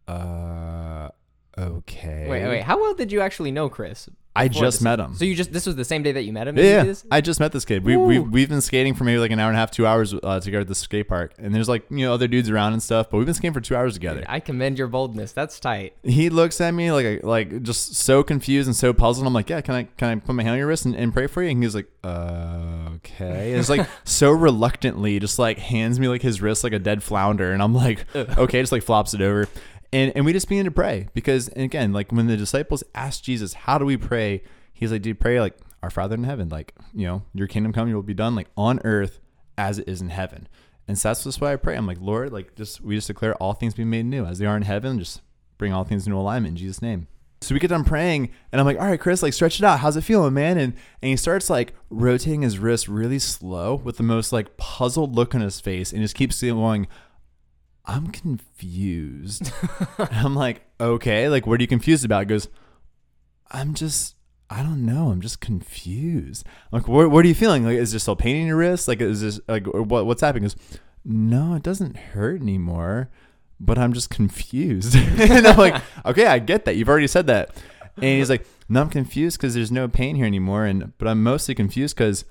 "Uh, 0.07 1.09
okay." 1.57 2.27
Wait, 2.29 2.47
wait. 2.47 2.63
How 2.63 2.79
well 2.79 2.93
did 2.93 3.11
you 3.11 3.21
actually 3.21 3.51
know 3.51 3.67
Chris? 3.67 4.09
I 4.35 4.47
just 4.47 4.81
met 4.81 4.99
him. 4.99 5.15
So 5.15 5.25
you 5.25 5.35
just 5.35 5.53
this 5.53 5.65
was 5.65 5.75
the 5.75 5.85
same 5.85 6.01
day 6.01 6.11
that 6.13 6.23
you 6.23 6.33
met 6.33 6.47
him? 6.47 6.57
you 6.57 6.63
Yeah, 6.63 6.69
did 6.69 6.75
yeah. 6.77 6.83
this? 6.83 7.05
I 7.11 7.21
just 7.21 7.39
met 7.39 7.51
this 7.51 7.65
kid. 7.65 7.83
We, 7.83 7.95
we, 7.95 8.19
we've 8.19 8.49
been 8.49 8.61
skating 8.61 8.95
for 8.95 9.03
maybe 9.03 9.19
like 9.19 9.31
an 9.31 9.39
hour 9.39 9.49
and 9.49 9.55
a 9.55 9.59
half, 9.59 9.71
two 9.71 9.85
hours 9.85 10.13
uh, 10.13 10.39
together 10.39 10.61
at 10.61 10.67
the 10.67 10.75
skate 10.75 11.07
park. 11.07 11.33
And 11.37 11.53
there's 11.53 11.69
like, 11.69 11.85
you 11.89 11.99
know, 11.99 12.13
other 12.13 12.27
dudes 12.27 12.49
around 12.49 12.73
and 12.73 12.81
stuff, 12.81 13.09
but 13.09 13.17
we've 13.17 13.25
been 13.25 13.35
skating 13.35 13.53
for 13.53 13.61
two 13.61 13.75
hours 13.75 13.93
together. 13.93 14.23
I 14.27 14.39
commend 14.39 14.79
your 14.79 14.87
boldness. 14.87 15.33
That's 15.33 15.59
tight. 15.59 15.95
He 16.03 16.29
looks 16.29 16.59
at 16.61 16.71
me 16.71 16.91
like, 16.91 17.23
like 17.23 17.61
just 17.61 17.95
so 17.95 18.23
confused 18.23 18.67
and 18.67 18.75
so 18.75 18.91
puzzled. 18.93 19.27
I'm 19.27 19.33
like, 19.33 19.49
yeah, 19.49 19.61
can 19.61 19.75
I, 19.75 19.83
can 19.97 20.09
I 20.09 20.15
put 20.15 20.33
my 20.33 20.43
hand 20.43 20.53
on 20.53 20.57
your 20.57 20.67
wrist 20.67 20.85
and, 20.85 20.95
and 20.95 21.13
pray 21.13 21.27
for 21.27 21.43
you? 21.43 21.49
And 21.49 21.61
he's 21.61 21.75
like, 21.75 21.89
uh, 22.03 22.89
okay. 22.95 23.51
And 23.51 23.59
it's 23.59 23.69
like 23.69 23.87
so 24.03 24.31
reluctantly 24.31 25.19
just 25.19 25.37
like 25.37 25.59
hands 25.59 25.99
me 25.99 26.07
like 26.07 26.21
his 26.21 26.41
wrist 26.41 26.63
like 26.63 26.73
a 26.73 26.79
dead 26.79 27.03
flounder. 27.03 27.51
And 27.51 27.61
I'm 27.61 27.75
like, 27.75 28.05
okay, 28.15 28.61
just 28.61 28.71
like 28.71 28.83
flops 28.83 29.13
it 29.13 29.21
over. 29.21 29.47
And, 29.93 30.11
and 30.15 30.25
we 30.25 30.33
just 30.33 30.49
begin 30.49 30.65
to 30.65 30.71
pray 30.71 31.07
because, 31.13 31.49
again, 31.49 31.93
like 31.93 32.11
when 32.11 32.27
the 32.27 32.35
disciples 32.35 32.83
asked 32.95 33.23
Jesus, 33.23 33.53
how 33.53 33.77
do 33.77 33.85
we 33.85 33.95
pray? 33.95 34.43
He's 34.73 34.91
like, 34.91 35.03
do 35.03 35.09
you 35.09 35.15
pray 35.15 35.39
like 35.39 35.55
our 35.83 35.91
Father 35.91 36.15
in 36.15 36.23
heaven, 36.23 36.49
like, 36.49 36.73
you 36.93 37.05
know, 37.05 37.23
your 37.33 37.45
kingdom 37.45 37.73
come, 37.73 37.87
your 37.87 37.97
will 37.97 38.03
be 38.03 38.13
done, 38.13 38.35
like 38.35 38.47
on 38.57 38.79
earth 38.83 39.19
as 39.57 39.79
it 39.79 39.87
is 39.87 40.01
in 40.01 40.09
heaven. 40.09 40.47
And 40.87 40.97
so 40.97 41.09
that's 41.09 41.23
just 41.23 41.39
why 41.39 41.53
I 41.53 41.57
pray. 41.57 41.75
I'm 41.75 41.85
like, 41.85 42.01
Lord, 42.01 42.33
like, 42.33 42.55
just 42.55 42.81
we 42.81 42.95
just 42.95 43.07
declare 43.07 43.35
all 43.35 43.53
things 43.53 43.73
be 43.73 43.85
made 43.85 44.05
new 44.05 44.25
as 44.25 44.39
they 44.39 44.45
are 44.45 44.57
in 44.57 44.63
heaven. 44.63 44.97
Just 44.97 45.21
bring 45.57 45.71
all 45.71 45.83
things 45.83 46.07
into 46.07 46.17
alignment 46.17 46.53
in 46.53 46.57
Jesus' 46.57 46.81
name. 46.81 47.07
So 47.41 47.53
we 47.53 47.59
get 47.59 47.67
done 47.67 47.83
praying, 47.83 48.29
and 48.51 48.61
I'm 48.61 48.65
like, 48.65 48.79
all 48.79 48.87
right, 48.87 48.99
Chris, 48.99 49.21
like, 49.21 49.33
stretch 49.33 49.59
it 49.59 49.65
out. 49.65 49.79
How's 49.79 49.97
it 49.97 50.01
feeling, 50.01 50.33
man? 50.33 50.57
And 50.57 50.73
and 51.01 51.09
he 51.09 51.17
starts 51.17 51.49
like 51.49 51.73
rotating 51.89 52.41
his 52.41 52.57
wrist 52.57 52.87
really 52.87 53.19
slow 53.19 53.75
with 53.75 53.97
the 53.97 54.03
most 54.03 54.31
like 54.31 54.55
puzzled 54.55 55.15
look 55.15 55.35
on 55.35 55.41
his 55.41 55.59
face, 55.59 55.91
and 55.91 56.01
just 56.01 56.15
keeps 56.15 56.41
going. 56.41 56.87
I'm 57.85 58.07
confused. 58.07 59.51
I'm 59.97 60.35
like, 60.35 60.65
okay, 60.79 61.27
like, 61.27 61.45
what 61.45 61.59
are 61.59 61.63
you 61.63 61.67
confused 61.67 62.05
about? 62.05 62.21
He 62.21 62.25
goes, 62.27 62.47
I'm 63.51 63.73
just, 63.73 64.15
I 64.49 64.63
don't 64.63 64.85
know. 64.85 65.09
I'm 65.09 65.21
just 65.21 65.41
confused. 65.41 66.45
I'm 66.71 66.79
like, 66.79 66.87
what, 66.87 67.11
what 67.11 67.25
are 67.25 67.27
you 67.27 67.35
feeling? 67.35 67.65
Like, 67.65 67.77
is 67.77 67.91
there 67.91 67.99
still 67.99 68.15
pain 68.15 68.37
in 68.37 68.47
your 68.47 68.57
wrist? 68.57 68.87
Like, 68.87 69.01
is 69.01 69.21
this 69.21 69.39
like 69.47 69.67
what, 69.67 70.05
what's 70.05 70.21
happening? 70.21 70.43
He 70.43 70.55
goes, 70.55 70.79
no, 71.03 71.55
it 71.55 71.63
doesn't 71.63 71.97
hurt 71.97 72.41
anymore, 72.41 73.09
but 73.59 73.77
I'm 73.77 73.91
just 73.93 74.09
confused. 74.09 74.95
and 74.97 75.45
I'm 75.45 75.57
like, 75.57 75.81
okay, 76.05 76.25
I 76.25 76.39
get 76.39 76.65
that. 76.65 76.77
You've 76.77 76.89
already 76.89 77.07
said 77.07 77.27
that. 77.27 77.55
And 77.97 78.05
he's 78.05 78.29
like, 78.29 78.45
no, 78.69 78.81
I'm 78.81 78.89
confused 78.89 79.37
because 79.37 79.53
there's 79.53 79.71
no 79.71 79.87
pain 79.87 80.15
here 80.15 80.25
anymore. 80.25 80.65
And, 80.65 80.97
but 80.97 81.07
I'm 81.07 81.21
mostly 81.21 81.53
confused 81.53 81.95
because 81.95 82.25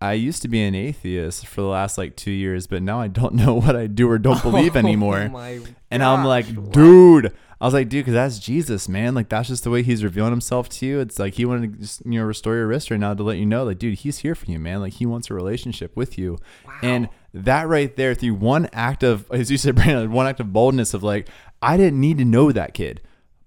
I 0.00 0.12
used 0.12 0.42
to 0.42 0.48
be 0.48 0.62
an 0.62 0.74
atheist 0.74 1.46
for 1.46 1.60
the 1.60 1.66
last 1.66 1.98
like 1.98 2.16
two 2.16 2.30
years, 2.30 2.66
but 2.66 2.82
now 2.82 3.00
I 3.00 3.08
don't 3.08 3.34
know 3.34 3.54
what 3.54 3.76
I 3.76 3.86
do 3.86 4.10
or 4.10 4.18
don't 4.18 4.42
believe 4.42 4.76
oh 4.76 4.78
anymore. 4.78 5.22
Oh 5.22 5.28
my 5.28 5.60
And 5.90 6.02
I'm 6.02 6.24
like, 6.24 6.46
wow. 6.46 6.70
dude. 6.70 7.34
I 7.60 7.64
was 7.64 7.74
like, 7.74 7.88
dude, 7.88 8.04
because 8.04 8.14
that's 8.14 8.38
Jesus, 8.38 8.88
man. 8.88 9.16
Like, 9.16 9.28
that's 9.28 9.48
just 9.48 9.64
the 9.64 9.70
way 9.70 9.82
he's 9.82 10.04
revealing 10.04 10.30
himself 10.30 10.68
to 10.68 10.86
you. 10.86 11.00
It's 11.00 11.18
like 11.18 11.34
he 11.34 11.44
wanted 11.44 11.72
to 11.72 11.78
just, 11.80 12.06
you 12.06 12.20
know, 12.20 12.22
restore 12.24 12.54
your 12.54 12.68
wrist 12.68 12.88
right 12.88 13.00
now 13.00 13.14
to 13.14 13.22
let 13.24 13.36
you 13.38 13.46
know, 13.46 13.64
like, 13.64 13.80
dude, 13.80 13.98
he's 13.98 14.18
here 14.18 14.36
for 14.36 14.46
you, 14.46 14.60
man. 14.60 14.80
Like, 14.80 14.92
he 14.92 15.06
wants 15.06 15.28
a 15.28 15.34
relationship 15.34 15.96
with 15.96 16.16
you. 16.16 16.38
And 16.82 17.08
that 17.34 17.66
right 17.66 17.94
there, 17.96 18.14
through 18.14 18.34
one 18.34 18.68
act 18.72 19.02
of, 19.02 19.28
as 19.32 19.50
you 19.50 19.58
said, 19.58 19.74
Brandon, 19.76 20.12
one 20.12 20.28
act 20.28 20.38
of 20.38 20.52
boldness 20.52 20.94
of 20.94 21.02
like, 21.02 21.28
I 21.60 21.76
didn't 21.76 22.00
need 22.00 22.18
to 22.18 22.24
know 22.24 22.52
that 22.52 22.74
kid, 22.74 23.00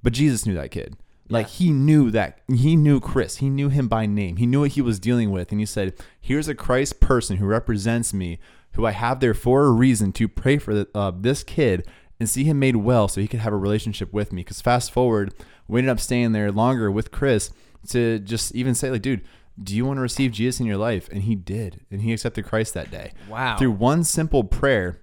but 0.04 0.12
Jesus 0.12 0.46
knew 0.46 0.56
that 0.56 0.72
kid. 0.72 0.98
Like 1.32 1.48
he 1.48 1.72
knew 1.72 2.12
that 2.12 2.40
he 2.48 2.76
knew 2.76 3.00
Chris. 3.00 3.38
He 3.38 3.50
knew 3.50 3.70
him 3.70 3.88
by 3.88 4.06
name. 4.06 4.38
He 4.38 4.46
knew 4.46 4.62
what 4.62 4.72
he 4.72 4.82
was 4.82 5.00
dealing 5.00 5.32
with. 5.32 5.52
And 5.52 5.60
he 5.60 5.66
said, 5.66 5.94
Here's 6.20 6.48
a 6.48 6.56
Christ 6.56 7.00
person 7.00 7.38
who 7.38 7.46
represents 7.46 8.14
me, 8.14 8.40
who 8.74 8.86
I 8.86 8.92
have 8.92 9.20
there 9.20 9.34
for 9.34 9.66
a 9.66 9.72
reason 9.72 10.12
to 10.14 10.28
pray 10.28 10.58
for 10.58 10.74
the, 10.74 10.88
uh, 10.94 11.12
this 11.16 11.44
kid 11.44 11.88
and 12.20 12.30
see 12.30 12.44
him 12.44 12.60
made 12.60 12.76
well 12.76 13.08
so 13.08 13.20
he 13.20 13.28
could 13.28 13.40
have 13.40 13.54
a 13.54 13.58
relationship 13.58 14.14
with 14.14 14.32
me. 14.32 14.42
Because 14.44 14.62
fast 14.62 14.92
forward, 14.92 15.34
we 15.68 15.80
ended 15.80 15.92
up 15.92 16.00
staying 16.00 16.34
there 16.34 16.52
longer 16.52 16.92
with 16.92 17.12
Chris 17.12 17.52
to 17.90 18.20
just 18.20 18.54
even 18.54 18.76
say, 18.76 18.92
like, 18.92 19.02
dude, 19.02 19.22
do 19.62 19.76
you 19.76 19.86
want 19.86 19.98
to 19.98 20.02
receive 20.02 20.32
Jesus 20.32 20.60
in 20.60 20.66
your 20.66 20.78
life? 20.78 21.10
And 21.10 21.24
he 21.24 21.36
did. 21.36 21.82
And 21.90 22.02
he 22.02 22.14
accepted 22.14 22.46
Christ 22.46 22.74
that 22.74 22.92
day. 22.92 23.14
Wow. 23.30 23.58
Through 23.58 23.72
one 23.72 24.04
simple 24.04 24.44
prayer, 24.44 25.02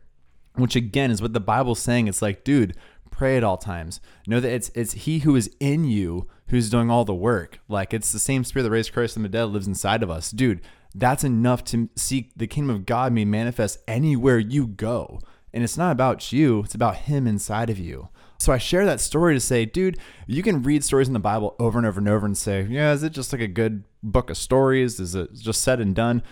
which 0.54 0.76
again 0.76 1.10
is 1.10 1.22
what 1.22 1.32
the 1.32 1.40
Bible's 1.40 1.80
saying. 1.80 2.08
It's 2.08 2.22
like, 2.22 2.44
dude, 2.44 2.76
pray 3.18 3.36
at 3.36 3.44
all 3.44 3.58
times. 3.58 4.00
Know 4.26 4.40
that 4.40 4.52
it's 4.52 4.70
it's 4.74 4.92
He 4.92 5.18
who 5.18 5.36
is 5.36 5.50
in 5.60 5.84
you 5.84 6.28
who's 6.46 6.70
doing 6.70 6.90
all 6.90 7.04
the 7.04 7.14
work. 7.14 7.60
Like 7.68 7.92
it's 7.92 8.12
the 8.12 8.18
same 8.18 8.44
Spirit 8.44 8.62
that 8.62 8.70
raised 8.70 8.92
Christ 8.92 9.14
from 9.14 9.24
the 9.24 9.28
dead 9.28 9.46
lives 9.46 9.66
inside 9.66 10.02
of 10.02 10.10
us, 10.10 10.30
dude. 10.30 10.62
That's 10.94 11.24
enough 11.24 11.64
to 11.64 11.90
seek 11.96 12.32
the 12.36 12.46
kingdom 12.46 12.74
of 12.74 12.86
God 12.86 13.12
may 13.12 13.26
manifest 13.26 13.80
anywhere 13.86 14.38
you 14.38 14.66
go. 14.66 15.20
And 15.52 15.62
it's 15.62 15.76
not 15.76 15.92
about 15.92 16.32
you; 16.32 16.60
it's 16.60 16.74
about 16.74 16.96
Him 16.96 17.26
inside 17.26 17.68
of 17.68 17.78
you. 17.78 18.08
So 18.38 18.52
I 18.52 18.58
share 18.58 18.86
that 18.86 19.00
story 19.00 19.34
to 19.34 19.40
say, 19.40 19.64
dude, 19.64 19.98
you 20.28 20.44
can 20.44 20.62
read 20.62 20.84
stories 20.84 21.08
in 21.08 21.12
the 21.12 21.18
Bible 21.18 21.56
over 21.58 21.76
and 21.76 21.86
over 21.86 21.98
and 21.98 22.08
over 22.08 22.24
and 22.24 22.38
say, 22.38 22.68
yeah, 22.70 22.92
is 22.92 23.02
it 23.02 23.10
just 23.10 23.32
like 23.32 23.42
a 23.42 23.48
good 23.48 23.82
book 24.00 24.30
of 24.30 24.36
stories? 24.36 25.00
Is 25.00 25.16
it 25.16 25.34
just 25.34 25.60
said 25.60 25.80
and 25.80 25.92
done? 25.92 26.22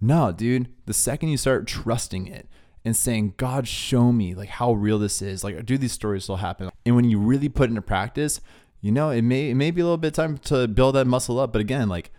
No, 0.00 0.30
dude. 0.30 0.68
The 0.86 0.94
second 0.94 1.30
you 1.30 1.36
start 1.36 1.66
trusting 1.66 2.28
it 2.28 2.48
and 2.88 2.96
saying, 2.96 3.34
God, 3.36 3.68
show 3.68 4.10
me 4.10 4.34
like 4.34 4.48
how 4.48 4.72
real 4.72 4.98
this 4.98 5.22
is, 5.22 5.44
like 5.44 5.64
do 5.64 5.78
these 5.78 5.92
stories 5.92 6.24
still 6.24 6.36
happen? 6.36 6.70
And 6.84 6.96
when 6.96 7.04
you 7.04 7.18
really 7.20 7.48
put 7.48 7.68
into 7.70 7.82
practice, 7.82 8.40
you 8.80 8.90
know, 8.90 9.10
it 9.10 9.22
may 9.22 9.50
it 9.50 9.54
may 9.54 9.70
be 9.70 9.80
a 9.80 9.84
little 9.84 9.96
bit 9.96 10.14
time 10.14 10.38
to 10.38 10.66
build 10.66 10.96
that 10.96 11.06
muscle 11.06 11.38
up, 11.38 11.52
but 11.52 11.60
again, 11.60 11.88
like 11.88 12.10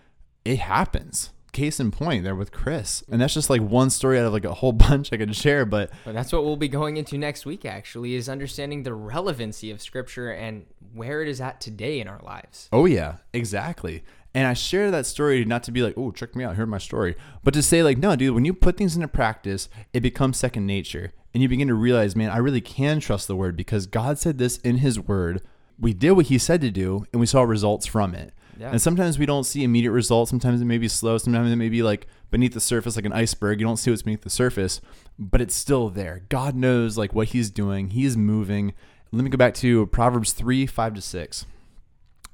it 0.45 0.59
happens. 0.59 1.31
case 1.51 1.79
in 1.79 1.89
point 1.91 2.23
there 2.23 2.35
with 2.35 2.51
Chris. 2.51 3.03
And 3.11 3.19
that's 3.19 3.33
just 3.33 3.49
like 3.49 3.61
one 3.61 3.89
story 3.89 4.19
out 4.19 4.25
of 4.25 4.33
like 4.33 4.45
a 4.45 4.53
whole 4.53 4.71
bunch 4.87 5.11
I 5.11 5.17
could 5.17 5.35
share. 5.35 5.65
But 5.65 5.89
But 6.05 6.13
that's 6.13 6.31
what 6.31 6.43
we'll 6.45 6.57
be 6.57 6.67
going 6.67 6.97
into 6.97 7.17
next 7.17 7.45
week, 7.45 7.65
actually, 7.65 8.15
is 8.15 8.29
understanding 8.29 8.83
the 8.83 8.93
relevancy 8.93 9.71
of 9.71 9.81
Scripture 9.81 10.31
and 10.31 10.65
where 10.93 11.21
it 11.21 11.27
is 11.27 11.41
at 11.41 11.59
today 11.59 11.99
in 11.99 12.07
our 12.07 12.21
lives. 12.23 12.69
oh, 12.71 12.85
yeah, 12.85 13.15
exactly. 13.33 14.03
And 14.33 14.47
I 14.47 14.53
share 14.53 14.91
that 14.91 15.05
story 15.05 15.43
not 15.43 15.63
to 15.63 15.71
be 15.71 15.81
like, 15.81 15.95
oh, 15.97 16.11
check 16.11 16.35
me 16.35 16.43
out, 16.43 16.55
hear 16.55 16.65
my 16.65 16.77
story, 16.77 17.15
but 17.43 17.53
to 17.55 17.63
say, 17.63 17.81
like, 17.81 17.97
no, 17.97 18.15
dude, 18.15 18.35
when 18.35 18.45
you 18.45 18.53
put 18.53 18.77
things 18.77 18.95
into 18.95 19.07
practice, 19.07 19.69
it 19.91 20.01
becomes 20.01 20.37
second 20.37 20.67
nature. 20.67 21.11
And 21.33 21.41
you 21.41 21.49
begin 21.49 21.67
to 21.67 21.75
realize, 21.75 22.15
man, 22.15 22.29
I 22.29 22.37
really 22.37 22.61
can 22.61 22.99
trust 22.99 23.27
the 23.27 23.35
word 23.35 23.55
because 23.55 23.85
God 23.85 24.17
said 24.17 24.37
this 24.37 24.57
in 24.57 24.77
his 24.77 24.99
word. 24.99 25.41
We 25.79 25.93
did 25.93 26.11
what 26.11 26.27
he 26.27 26.37
said 26.37 26.61
to 26.61 26.71
do, 26.71 27.05
and 27.11 27.19
we 27.19 27.25
saw 27.25 27.41
results 27.41 27.85
from 27.85 28.13
it. 28.13 28.33
Yeah. 28.59 28.71
And 28.71 28.81
sometimes 28.81 29.17
we 29.17 29.25
don't 29.25 29.45
see 29.45 29.63
immediate 29.63 29.91
results. 29.91 30.29
Sometimes 30.29 30.61
it 30.61 30.65
may 30.65 30.77
be 30.77 30.89
slow. 30.89 31.17
Sometimes 31.17 31.51
it 31.51 31.55
may 31.55 31.69
be 31.69 31.81
like 31.81 32.07
beneath 32.29 32.53
the 32.53 32.59
surface, 32.59 32.95
like 32.97 33.05
an 33.05 33.13
iceberg. 33.13 33.59
You 33.59 33.65
don't 33.65 33.77
see 33.77 33.89
what's 33.89 34.01
beneath 34.01 34.21
the 34.21 34.29
surface, 34.29 34.81
but 35.17 35.39
it's 35.39 35.55
still 35.55 35.89
there. 35.89 36.23
God 36.27 36.55
knows 36.55 36.97
like 36.97 37.13
what 37.13 37.29
He's 37.29 37.49
doing. 37.49 37.89
He 37.89 38.03
is 38.03 38.17
moving. 38.17 38.73
Let 39.11 39.23
me 39.23 39.29
go 39.29 39.37
back 39.37 39.53
to 39.55 39.85
Proverbs 39.87 40.33
three, 40.33 40.65
five 40.65 40.93
to 40.95 41.01
six. 41.01 41.45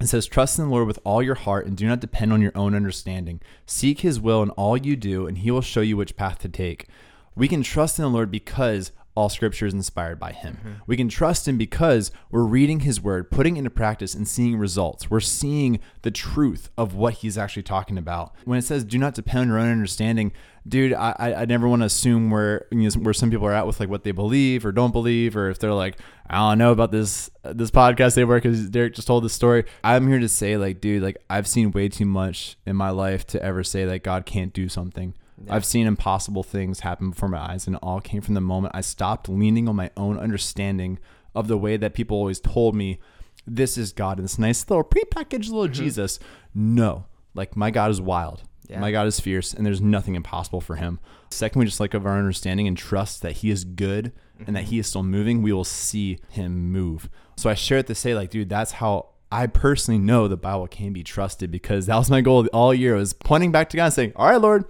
It 0.00 0.08
says, 0.08 0.26
Trust 0.26 0.58
in 0.58 0.66
the 0.66 0.70
Lord 0.70 0.86
with 0.86 0.98
all 1.04 1.22
your 1.22 1.34
heart 1.34 1.66
and 1.66 1.76
do 1.76 1.86
not 1.86 2.00
depend 2.00 2.32
on 2.32 2.42
your 2.42 2.52
own 2.54 2.74
understanding. 2.74 3.40
Seek 3.64 4.00
his 4.00 4.20
will 4.20 4.42
in 4.42 4.50
all 4.50 4.76
you 4.76 4.94
do, 4.94 5.26
and 5.26 5.38
he 5.38 5.50
will 5.50 5.62
show 5.62 5.80
you 5.80 5.96
which 5.96 6.16
path 6.16 6.38
to 6.40 6.48
take. 6.48 6.88
We 7.34 7.48
can 7.48 7.62
trust 7.62 7.98
in 7.98 8.02
the 8.02 8.10
Lord 8.10 8.30
because 8.30 8.92
all 9.16 9.30
scripture 9.30 9.66
is 9.66 9.72
inspired 9.72 10.20
by 10.20 10.32
him. 10.32 10.58
Mm-hmm. 10.58 10.72
We 10.86 10.96
can 10.96 11.08
trust 11.08 11.48
him 11.48 11.56
because 11.56 12.12
we're 12.30 12.44
reading 12.44 12.80
his 12.80 13.00
word, 13.00 13.30
putting 13.30 13.56
into 13.56 13.70
practice, 13.70 14.14
and 14.14 14.28
seeing 14.28 14.58
results. 14.58 15.10
We're 15.10 15.20
seeing 15.20 15.80
the 16.02 16.10
truth 16.10 16.68
of 16.76 16.94
what 16.94 17.14
he's 17.14 17.38
actually 17.38 17.62
talking 17.62 17.96
about. 17.96 18.34
When 18.44 18.58
it 18.58 18.62
says, 18.62 18.84
do 18.84 18.98
not 18.98 19.14
depend 19.14 19.40
on 19.40 19.48
your 19.48 19.58
own 19.58 19.72
understanding, 19.72 20.32
dude, 20.68 20.92
I, 20.92 21.16
I, 21.18 21.34
I 21.34 21.44
never 21.46 21.66
want 21.66 21.80
to 21.80 21.86
assume 21.86 22.30
where 22.30 22.66
you 22.70 22.78
know, 22.78 22.90
where 23.00 23.14
some 23.14 23.30
people 23.30 23.46
are 23.46 23.52
at 23.52 23.66
with 23.66 23.80
like 23.80 23.88
what 23.88 24.04
they 24.04 24.12
believe 24.12 24.66
or 24.66 24.72
don't 24.72 24.92
believe, 24.92 25.34
or 25.34 25.48
if 25.48 25.58
they're 25.58 25.72
like, 25.72 25.98
I 26.28 26.50
don't 26.50 26.58
know 26.58 26.72
about 26.72 26.92
this 26.92 27.30
uh, 27.42 27.54
this 27.54 27.70
podcast 27.70 28.16
they 28.16 28.24
work 28.24 28.42
because 28.42 28.68
Derek 28.68 28.94
just 28.94 29.08
told 29.08 29.24
this 29.24 29.32
story. 29.32 29.64
I'm 29.82 30.06
here 30.08 30.18
to 30.18 30.28
say, 30.28 30.58
like, 30.58 30.82
dude, 30.82 31.02
like 31.02 31.16
I've 31.30 31.46
seen 31.46 31.70
way 31.70 31.88
too 31.88 32.06
much 32.06 32.58
in 32.66 32.76
my 32.76 32.90
life 32.90 33.26
to 33.28 33.42
ever 33.42 33.64
say 33.64 33.86
that 33.86 34.02
God 34.02 34.26
can't 34.26 34.52
do 34.52 34.68
something. 34.68 35.14
I've 35.48 35.64
seen 35.64 35.86
impossible 35.86 36.42
things 36.42 36.80
happen 36.80 37.10
before 37.10 37.28
my 37.28 37.38
eyes, 37.38 37.66
and 37.66 37.76
it 37.76 37.82
all 37.82 38.00
came 38.00 38.22
from 38.22 38.34
the 38.34 38.40
moment 38.40 38.74
I 38.74 38.80
stopped 38.80 39.28
leaning 39.28 39.68
on 39.68 39.76
my 39.76 39.90
own 39.96 40.18
understanding 40.18 40.98
of 41.34 41.48
the 41.48 41.58
way 41.58 41.76
that 41.76 41.94
people 41.94 42.16
always 42.16 42.40
told 42.40 42.74
me 42.74 42.98
this 43.46 43.76
is 43.76 43.92
God 43.92 44.18
and 44.18 44.24
this 44.24 44.38
nice 44.38 44.68
little 44.68 44.84
prepackaged 44.84 45.50
little 45.50 45.64
mm-hmm. 45.64 45.72
Jesus. 45.72 46.18
No, 46.54 47.04
like 47.34 47.56
my 47.56 47.70
God 47.70 47.90
is 47.90 48.00
wild. 48.00 48.42
Yeah. 48.68 48.80
My 48.80 48.90
God 48.90 49.06
is 49.06 49.20
fierce, 49.20 49.54
and 49.54 49.64
there's 49.64 49.80
nothing 49.80 50.16
impossible 50.16 50.60
for 50.60 50.76
him. 50.76 50.98
Second, 51.30 51.60
we 51.60 51.66
just 51.66 51.78
like 51.78 51.94
of 51.94 52.04
our 52.04 52.18
understanding 52.18 52.66
and 52.66 52.76
trust 52.76 53.22
that 53.22 53.32
he 53.32 53.50
is 53.50 53.64
good 53.64 54.12
and 54.44 54.56
that 54.56 54.64
mm-hmm. 54.64 54.70
he 54.70 54.78
is 54.80 54.88
still 54.88 55.04
moving, 55.04 55.40
we 55.40 55.52
will 55.52 55.64
see 55.64 56.18
him 56.30 56.72
move. 56.72 57.08
So 57.36 57.48
I 57.48 57.54
share 57.54 57.78
it 57.78 57.86
to 57.86 57.94
say, 57.94 58.14
like, 58.14 58.30
dude, 58.30 58.48
that's 58.48 58.72
how 58.72 59.10
I 59.30 59.46
personally 59.46 59.98
know 59.98 60.28
the 60.28 60.36
Bible 60.36 60.66
can 60.68 60.92
be 60.92 61.02
trusted 61.02 61.50
because 61.50 61.86
that 61.86 61.96
was 61.96 62.10
my 62.10 62.20
goal 62.20 62.46
all 62.52 62.72
year 62.72 62.94
was 62.94 63.12
pointing 63.12 63.52
back 63.52 63.70
to 63.70 63.76
God 63.76 63.86
and 63.86 63.94
saying, 63.94 64.12
All 64.16 64.28
right, 64.28 64.40
Lord, 64.40 64.64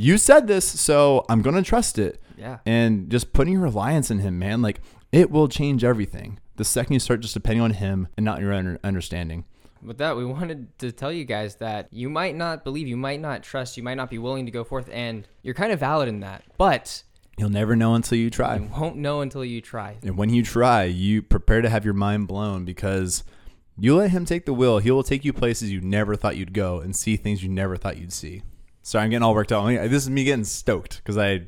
you 0.00 0.18
said 0.18 0.46
this, 0.46 0.64
so 0.64 1.24
I'm 1.28 1.42
gonna 1.42 1.62
trust 1.62 1.98
it. 1.98 2.20
Yeah. 2.38 2.58
And 2.64 3.10
just 3.10 3.32
putting 3.32 3.52
your 3.54 3.62
reliance 3.62 4.10
in 4.10 4.20
him, 4.20 4.38
man, 4.38 4.62
like 4.62 4.80
it 5.12 5.30
will 5.30 5.48
change 5.48 5.84
everything. 5.84 6.38
The 6.56 6.64
second 6.64 6.94
you 6.94 7.00
start 7.00 7.20
just 7.20 7.34
depending 7.34 7.60
on 7.60 7.72
him 7.72 8.08
and 8.16 8.24
not 8.24 8.40
your 8.40 8.52
own 8.52 8.78
understanding. 8.82 9.44
With 9.82 9.98
that, 9.98 10.16
we 10.16 10.24
wanted 10.26 10.78
to 10.80 10.92
tell 10.92 11.10
you 11.12 11.24
guys 11.24 11.56
that 11.56 11.88
you 11.90 12.10
might 12.10 12.36
not 12.36 12.64
believe, 12.64 12.86
you 12.86 12.96
might 12.98 13.20
not 13.20 13.42
trust, 13.42 13.76
you 13.76 13.82
might 13.82 13.94
not 13.94 14.10
be 14.10 14.18
willing 14.18 14.44
to 14.46 14.52
go 14.52 14.62
forth, 14.62 14.88
and 14.92 15.26
you're 15.42 15.54
kind 15.54 15.72
of 15.72 15.80
valid 15.80 16.08
in 16.08 16.20
that. 16.20 16.42
But 16.58 17.02
You'll 17.38 17.48
never 17.48 17.74
know 17.74 17.94
until 17.94 18.18
you 18.18 18.28
try. 18.28 18.56
you 18.56 18.68
won't 18.78 18.96
know 18.96 19.22
until 19.22 19.42
you 19.44 19.62
try. 19.62 19.96
And 20.02 20.18
when 20.18 20.28
you 20.28 20.42
try, 20.42 20.84
you 20.84 21.22
prepare 21.22 21.62
to 21.62 21.70
have 21.70 21.86
your 21.86 21.94
mind 21.94 22.28
blown 22.28 22.66
because 22.66 23.24
you 23.78 23.96
let 23.96 24.10
him 24.10 24.26
take 24.26 24.44
the 24.44 24.52
wheel. 24.52 24.78
He 24.78 24.90
will 24.90 25.02
take 25.02 25.24
you 25.24 25.32
places 25.32 25.70
you 25.72 25.80
never 25.80 26.14
thought 26.16 26.36
you'd 26.36 26.52
go 26.52 26.80
and 26.80 26.94
see 26.94 27.16
things 27.16 27.42
you 27.42 27.48
never 27.48 27.78
thought 27.78 27.96
you'd 27.96 28.12
see. 28.12 28.42
Sorry, 28.82 29.04
I'm 29.04 29.10
getting 29.10 29.22
all 29.22 29.34
worked 29.34 29.52
out. 29.52 29.66
This 29.66 30.02
is 30.04 30.10
me 30.10 30.24
getting 30.24 30.44
stoked 30.44 30.98
because 30.98 31.18
I, 31.18 31.42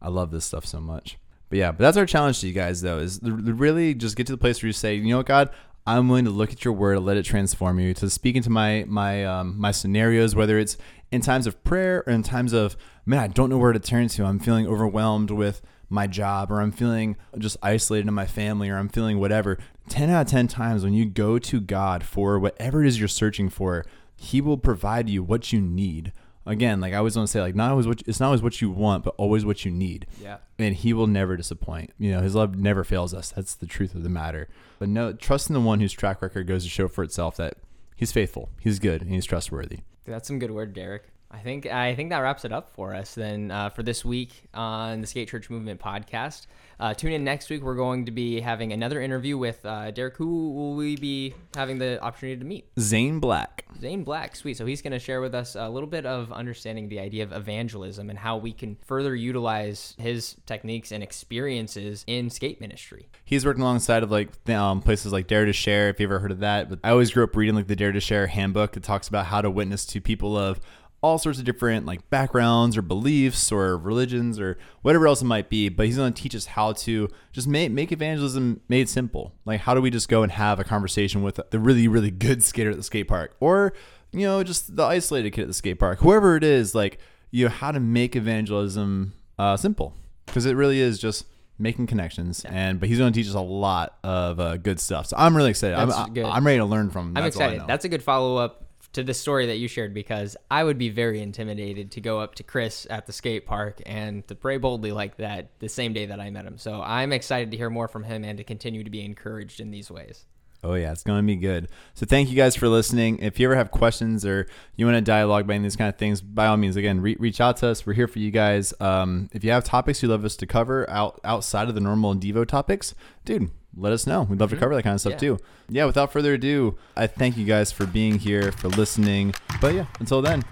I 0.00 0.08
love 0.08 0.30
this 0.30 0.44
stuff 0.44 0.64
so 0.64 0.80
much. 0.80 1.18
But 1.48 1.58
yeah, 1.58 1.72
but 1.72 1.78
that's 1.78 1.96
our 1.96 2.06
challenge 2.06 2.40
to 2.40 2.46
you 2.46 2.52
guys 2.52 2.82
though 2.82 2.98
is 2.98 3.20
really 3.22 3.94
just 3.94 4.16
get 4.16 4.26
to 4.26 4.32
the 4.32 4.38
place 4.38 4.62
where 4.62 4.68
you 4.68 4.72
say, 4.72 4.94
you 4.94 5.08
know 5.08 5.18
what, 5.18 5.26
God, 5.26 5.50
I'm 5.86 6.08
willing 6.08 6.26
to 6.26 6.30
look 6.30 6.52
at 6.52 6.66
your 6.66 6.74
word, 6.74 6.98
and 6.98 7.06
let 7.06 7.16
it 7.16 7.24
transform 7.24 7.80
you, 7.80 7.94
to 7.94 8.10
speak 8.10 8.36
into 8.36 8.50
my 8.50 8.84
my 8.86 9.24
um, 9.24 9.58
my 9.58 9.70
scenarios, 9.70 10.34
whether 10.34 10.58
it's 10.58 10.76
in 11.10 11.22
times 11.22 11.46
of 11.46 11.64
prayer 11.64 12.04
or 12.06 12.12
in 12.12 12.22
times 12.22 12.52
of 12.52 12.76
man, 13.06 13.18
I 13.18 13.28
don't 13.28 13.48
know 13.48 13.56
where 13.56 13.72
to 13.72 13.78
turn 13.78 14.08
to. 14.08 14.24
I'm 14.24 14.38
feeling 14.38 14.66
overwhelmed 14.66 15.30
with 15.30 15.62
my 15.88 16.06
job, 16.06 16.52
or 16.52 16.60
I'm 16.60 16.72
feeling 16.72 17.16
just 17.38 17.56
isolated 17.62 18.06
in 18.06 18.12
my 18.12 18.26
family, 18.26 18.68
or 18.68 18.76
I'm 18.76 18.90
feeling 18.90 19.18
whatever. 19.18 19.56
Ten 19.88 20.10
out 20.10 20.26
of 20.26 20.30
ten 20.30 20.46
times 20.46 20.84
when 20.84 20.92
you 20.92 21.06
go 21.06 21.38
to 21.38 21.58
God 21.58 22.04
for 22.04 22.38
whatever 22.38 22.84
it 22.84 22.88
is 22.88 22.98
you're 22.98 23.08
searching 23.08 23.48
for, 23.48 23.86
He 24.14 24.42
will 24.42 24.58
provide 24.58 25.08
you 25.08 25.22
what 25.22 25.54
you 25.54 25.60
need. 25.62 26.12
Again, 26.48 26.80
like 26.80 26.94
I 26.94 26.96
always 26.96 27.14
want 27.16 27.28
to 27.28 27.30
say, 27.30 27.40
like 27.40 27.54
not 27.54 27.70
always 27.70 27.86
what 27.86 28.02
it's 28.06 28.18
not 28.20 28.26
always 28.26 28.42
what 28.42 28.60
you 28.60 28.70
want, 28.70 29.04
but 29.04 29.14
always 29.18 29.44
what 29.44 29.64
you 29.64 29.70
need 29.70 30.06
Yeah. 30.20 30.38
and 30.58 30.74
he 30.74 30.92
will 30.92 31.06
never 31.06 31.36
disappoint. 31.36 31.90
You 31.98 32.12
know, 32.12 32.20
his 32.22 32.34
love 32.34 32.56
never 32.56 32.84
fails 32.84 33.12
us. 33.14 33.30
That's 33.36 33.54
the 33.54 33.66
truth 33.66 33.94
of 33.94 34.02
the 34.02 34.08
matter. 34.08 34.48
But 34.78 34.88
no, 34.88 35.12
trust 35.12 35.50
in 35.50 35.54
the 35.54 35.60
one 35.60 35.80
whose 35.80 35.92
track 35.92 36.22
record 36.22 36.46
goes 36.46 36.64
to 36.64 36.70
show 36.70 36.88
for 36.88 37.04
itself 37.04 37.36
that 37.36 37.54
he's 37.96 38.12
faithful, 38.12 38.48
he's 38.60 38.78
good, 38.78 39.02
and 39.02 39.12
he's 39.12 39.26
trustworthy. 39.26 39.80
That's 40.06 40.26
some 40.26 40.38
good 40.38 40.50
word, 40.52 40.72
Derek. 40.72 41.10
I 41.30 41.40
think 41.40 41.66
I 41.66 41.94
think 41.94 42.10
that 42.10 42.20
wraps 42.20 42.44
it 42.44 42.52
up 42.52 42.70
for 42.70 42.94
us 42.94 43.14
then 43.14 43.50
uh, 43.50 43.68
for 43.68 43.82
this 43.82 44.04
week 44.04 44.48
on 44.54 45.02
the 45.02 45.06
Skate 45.06 45.28
Church 45.28 45.50
Movement 45.50 45.78
podcast. 45.78 46.46
Uh, 46.80 46.94
tune 46.94 47.12
in 47.12 47.22
next 47.22 47.50
week. 47.50 47.62
We're 47.62 47.74
going 47.74 48.06
to 48.06 48.12
be 48.12 48.40
having 48.40 48.72
another 48.72 49.02
interview 49.02 49.36
with 49.36 49.64
uh, 49.66 49.90
Derek. 49.90 50.16
Who 50.16 50.52
will 50.52 50.74
we 50.74 50.96
be 50.96 51.34
having 51.54 51.78
the 51.78 52.00
opportunity 52.02 52.38
to 52.38 52.46
meet? 52.46 52.68
Zane 52.78 53.18
Black. 53.20 53.66
Zane 53.80 54.04
Black, 54.04 54.36
sweet. 54.36 54.56
So 54.56 54.64
he's 54.64 54.80
going 54.80 54.92
to 54.92 54.98
share 54.98 55.20
with 55.20 55.34
us 55.34 55.54
a 55.54 55.68
little 55.68 55.88
bit 55.88 56.06
of 56.06 56.32
understanding 56.32 56.88
the 56.88 57.00
idea 57.00 57.24
of 57.24 57.32
evangelism 57.32 58.08
and 58.08 58.18
how 58.18 58.36
we 58.36 58.52
can 58.52 58.76
further 58.86 59.14
utilize 59.14 59.96
his 59.98 60.36
techniques 60.46 60.92
and 60.92 61.02
experiences 61.02 62.04
in 62.06 62.30
skate 62.30 62.60
ministry. 62.60 63.08
He's 63.24 63.44
working 63.44 63.62
alongside 63.62 64.02
of 64.02 64.10
like 64.10 64.48
um, 64.48 64.80
places 64.80 65.12
like 65.12 65.26
Dare 65.26 65.44
to 65.44 65.52
Share. 65.52 65.88
If 65.90 66.00
you 66.00 66.06
ever 66.06 66.20
heard 66.20 66.32
of 66.32 66.40
that, 66.40 66.70
but 66.70 66.78
I 66.82 66.90
always 66.90 67.10
grew 67.10 67.24
up 67.24 67.36
reading 67.36 67.54
like 67.54 67.66
the 67.66 67.76
Dare 67.76 67.92
to 67.92 68.00
Share 68.00 68.28
handbook 68.28 68.72
that 68.72 68.82
talks 68.82 69.08
about 69.08 69.26
how 69.26 69.42
to 69.42 69.50
witness 69.50 69.84
to 69.86 70.00
people 70.00 70.38
of 70.38 70.60
all 71.00 71.18
sorts 71.18 71.38
of 71.38 71.44
different 71.44 71.86
like 71.86 72.08
backgrounds 72.10 72.76
or 72.76 72.82
beliefs 72.82 73.52
or 73.52 73.76
religions 73.78 74.40
or 74.40 74.58
whatever 74.82 75.06
else 75.06 75.22
it 75.22 75.26
might 75.26 75.48
be. 75.48 75.68
But 75.68 75.86
he's 75.86 75.96
going 75.96 76.12
to 76.12 76.22
teach 76.22 76.34
us 76.34 76.46
how 76.46 76.72
to 76.72 77.08
just 77.32 77.46
make 77.46 77.70
make 77.70 77.92
evangelism 77.92 78.60
made 78.68 78.88
simple. 78.88 79.34
Like 79.44 79.60
how 79.60 79.74
do 79.74 79.80
we 79.80 79.90
just 79.90 80.08
go 80.08 80.22
and 80.22 80.32
have 80.32 80.58
a 80.58 80.64
conversation 80.64 81.22
with 81.22 81.40
the 81.50 81.58
really 81.58 81.88
really 81.88 82.10
good 82.10 82.42
skater 82.42 82.70
at 82.70 82.76
the 82.76 82.82
skate 82.82 83.08
park 83.08 83.36
or 83.40 83.72
you 84.12 84.26
know 84.26 84.42
just 84.42 84.76
the 84.76 84.84
isolated 84.84 85.30
kid 85.30 85.42
at 85.42 85.48
the 85.48 85.54
skate 85.54 85.78
park, 85.78 86.00
whoever 86.00 86.36
it 86.36 86.44
is. 86.44 86.74
Like 86.74 86.98
you 87.30 87.44
know 87.44 87.50
how 87.50 87.70
to 87.70 87.80
make 87.80 88.16
evangelism 88.16 89.14
uh, 89.38 89.56
simple 89.56 89.94
because 90.26 90.46
it 90.46 90.54
really 90.54 90.80
is 90.80 90.98
just 90.98 91.26
making 91.60 91.86
connections 91.88 92.44
and 92.44 92.78
but 92.78 92.88
he's 92.88 92.98
going 92.98 93.12
to 93.12 93.18
teach 93.18 93.28
us 93.28 93.34
a 93.34 93.40
lot 93.40 93.98
of 94.04 94.38
uh, 94.38 94.56
good 94.56 94.78
stuff 94.78 95.06
so 95.06 95.16
i'm 95.18 95.36
really 95.36 95.50
excited 95.50 95.76
I'm, 95.76 96.12
good. 96.12 96.24
I'm 96.24 96.46
ready 96.46 96.58
to 96.58 96.64
learn 96.64 96.90
from 96.90 97.08
him. 97.08 97.16
I'm 97.16 97.24
That's 97.24 97.36
all 97.36 97.42
I 97.42 97.46
excited. 97.46 97.68
That's 97.68 97.84
a 97.84 97.88
good 97.88 98.02
follow 98.02 98.36
up 98.36 98.67
to 98.92 99.02
the 99.02 99.14
story 99.14 99.46
that 99.46 99.58
you 99.58 99.68
shared 99.68 99.92
because 99.92 100.36
I 100.50 100.64
would 100.64 100.78
be 100.78 100.88
very 100.88 101.20
intimidated 101.20 101.90
to 101.92 102.00
go 102.00 102.20
up 102.20 102.34
to 102.36 102.42
Chris 102.42 102.86
at 102.88 103.06
the 103.06 103.12
skate 103.12 103.46
park 103.46 103.80
and 103.86 104.26
to 104.28 104.34
pray 104.34 104.56
boldly 104.56 104.92
like 104.92 105.16
that 105.18 105.50
the 105.58 105.68
same 105.68 105.92
day 105.92 106.06
that 106.06 106.20
I 106.20 106.30
met 106.30 106.46
him. 106.46 106.58
So 106.58 106.80
I'm 106.82 107.12
excited 107.12 107.50
to 107.50 107.56
hear 107.56 107.70
more 107.70 107.88
from 107.88 108.04
him 108.04 108.24
and 108.24 108.38
to 108.38 108.44
continue 108.44 108.84
to 108.84 108.90
be 108.90 109.04
encouraged 109.04 109.60
in 109.60 109.70
these 109.70 109.90
ways. 109.90 110.24
Oh 110.64 110.74
yeah, 110.74 110.90
it's 110.90 111.04
going 111.04 111.20
to 111.22 111.26
be 111.26 111.36
good. 111.36 111.68
So 111.94 112.04
thank 112.04 112.30
you 112.30 112.36
guys 112.36 112.56
for 112.56 112.68
listening. 112.68 113.18
If 113.20 113.38
you 113.38 113.46
ever 113.46 113.54
have 113.54 113.70
questions 113.70 114.24
or 114.24 114.48
you 114.74 114.86
want 114.86 114.96
to 114.96 115.00
dialogue 115.00 115.44
about 115.44 115.54
any 115.54 115.58
of 115.58 115.62
these 115.64 115.76
kind 115.76 115.88
of 115.88 115.96
things, 115.96 116.20
by 116.20 116.46
all 116.48 116.56
means, 116.56 116.74
again, 116.74 117.00
re- 117.00 117.16
reach 117.20 117.40
out 117.40 117.58
to 117.58 117.68
us. 117.68 117.86
We're 117.86 117.92
here 117.92 118.08
for 118.08 118.18
you 118.18 118.32
guys. 118.32 118.74
Um, 118.80 119.30
if 119.32 119.44
you 119.44 119.52
have 119.52 119.62
topics 119.62 120.02
you'd 120.02 120.08
love 120.08 120.24
us 120.24 120.36
to 120.36 120.46
cover 120.46 120.88
out 120.90 121.20
outside 121.22 121.68
of 121.68 121.74
the 121.76 121.80
normal 121.80 122.16
Devo 122.16 122.44
topics, 122.44 122.94
dude, 123.24 123.50
let 123.76 123.92
us 123.92 124.04
know. 124.04 124.22
We'd 124.22 124.40
love 124.40 124.50
to 124.50 124.56
cover 124.56 124.74
that 124.74 124.82
kind 124.82 124.94
of 124.94 125.00
stuff 125.00 125.12
Mm-hmm. 125.12 125.24
Yeah. 125.24 125.36
too. 125.36 125.44
Yeah. 125.68 125.84
Without 125.84 126.12
further 126.12 126.34
ado, 126.34 126.76
I 126.96 127.06
thank 127.06 127.36
you 127.36 127.44
guys 127.44 127.70
for 127.70 127.86
being 127.86 128.18
here, 128.18 128.50
for 128.50 128.66
listening. 128.68 129.34
But 129.60 129.74
yeah, 129.74 129.86
until 130.00 130.20
then, 130.22 130.42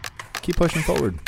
keep 0.41 0.55
pushing 0.57 0.83
forward. 0.83 1.19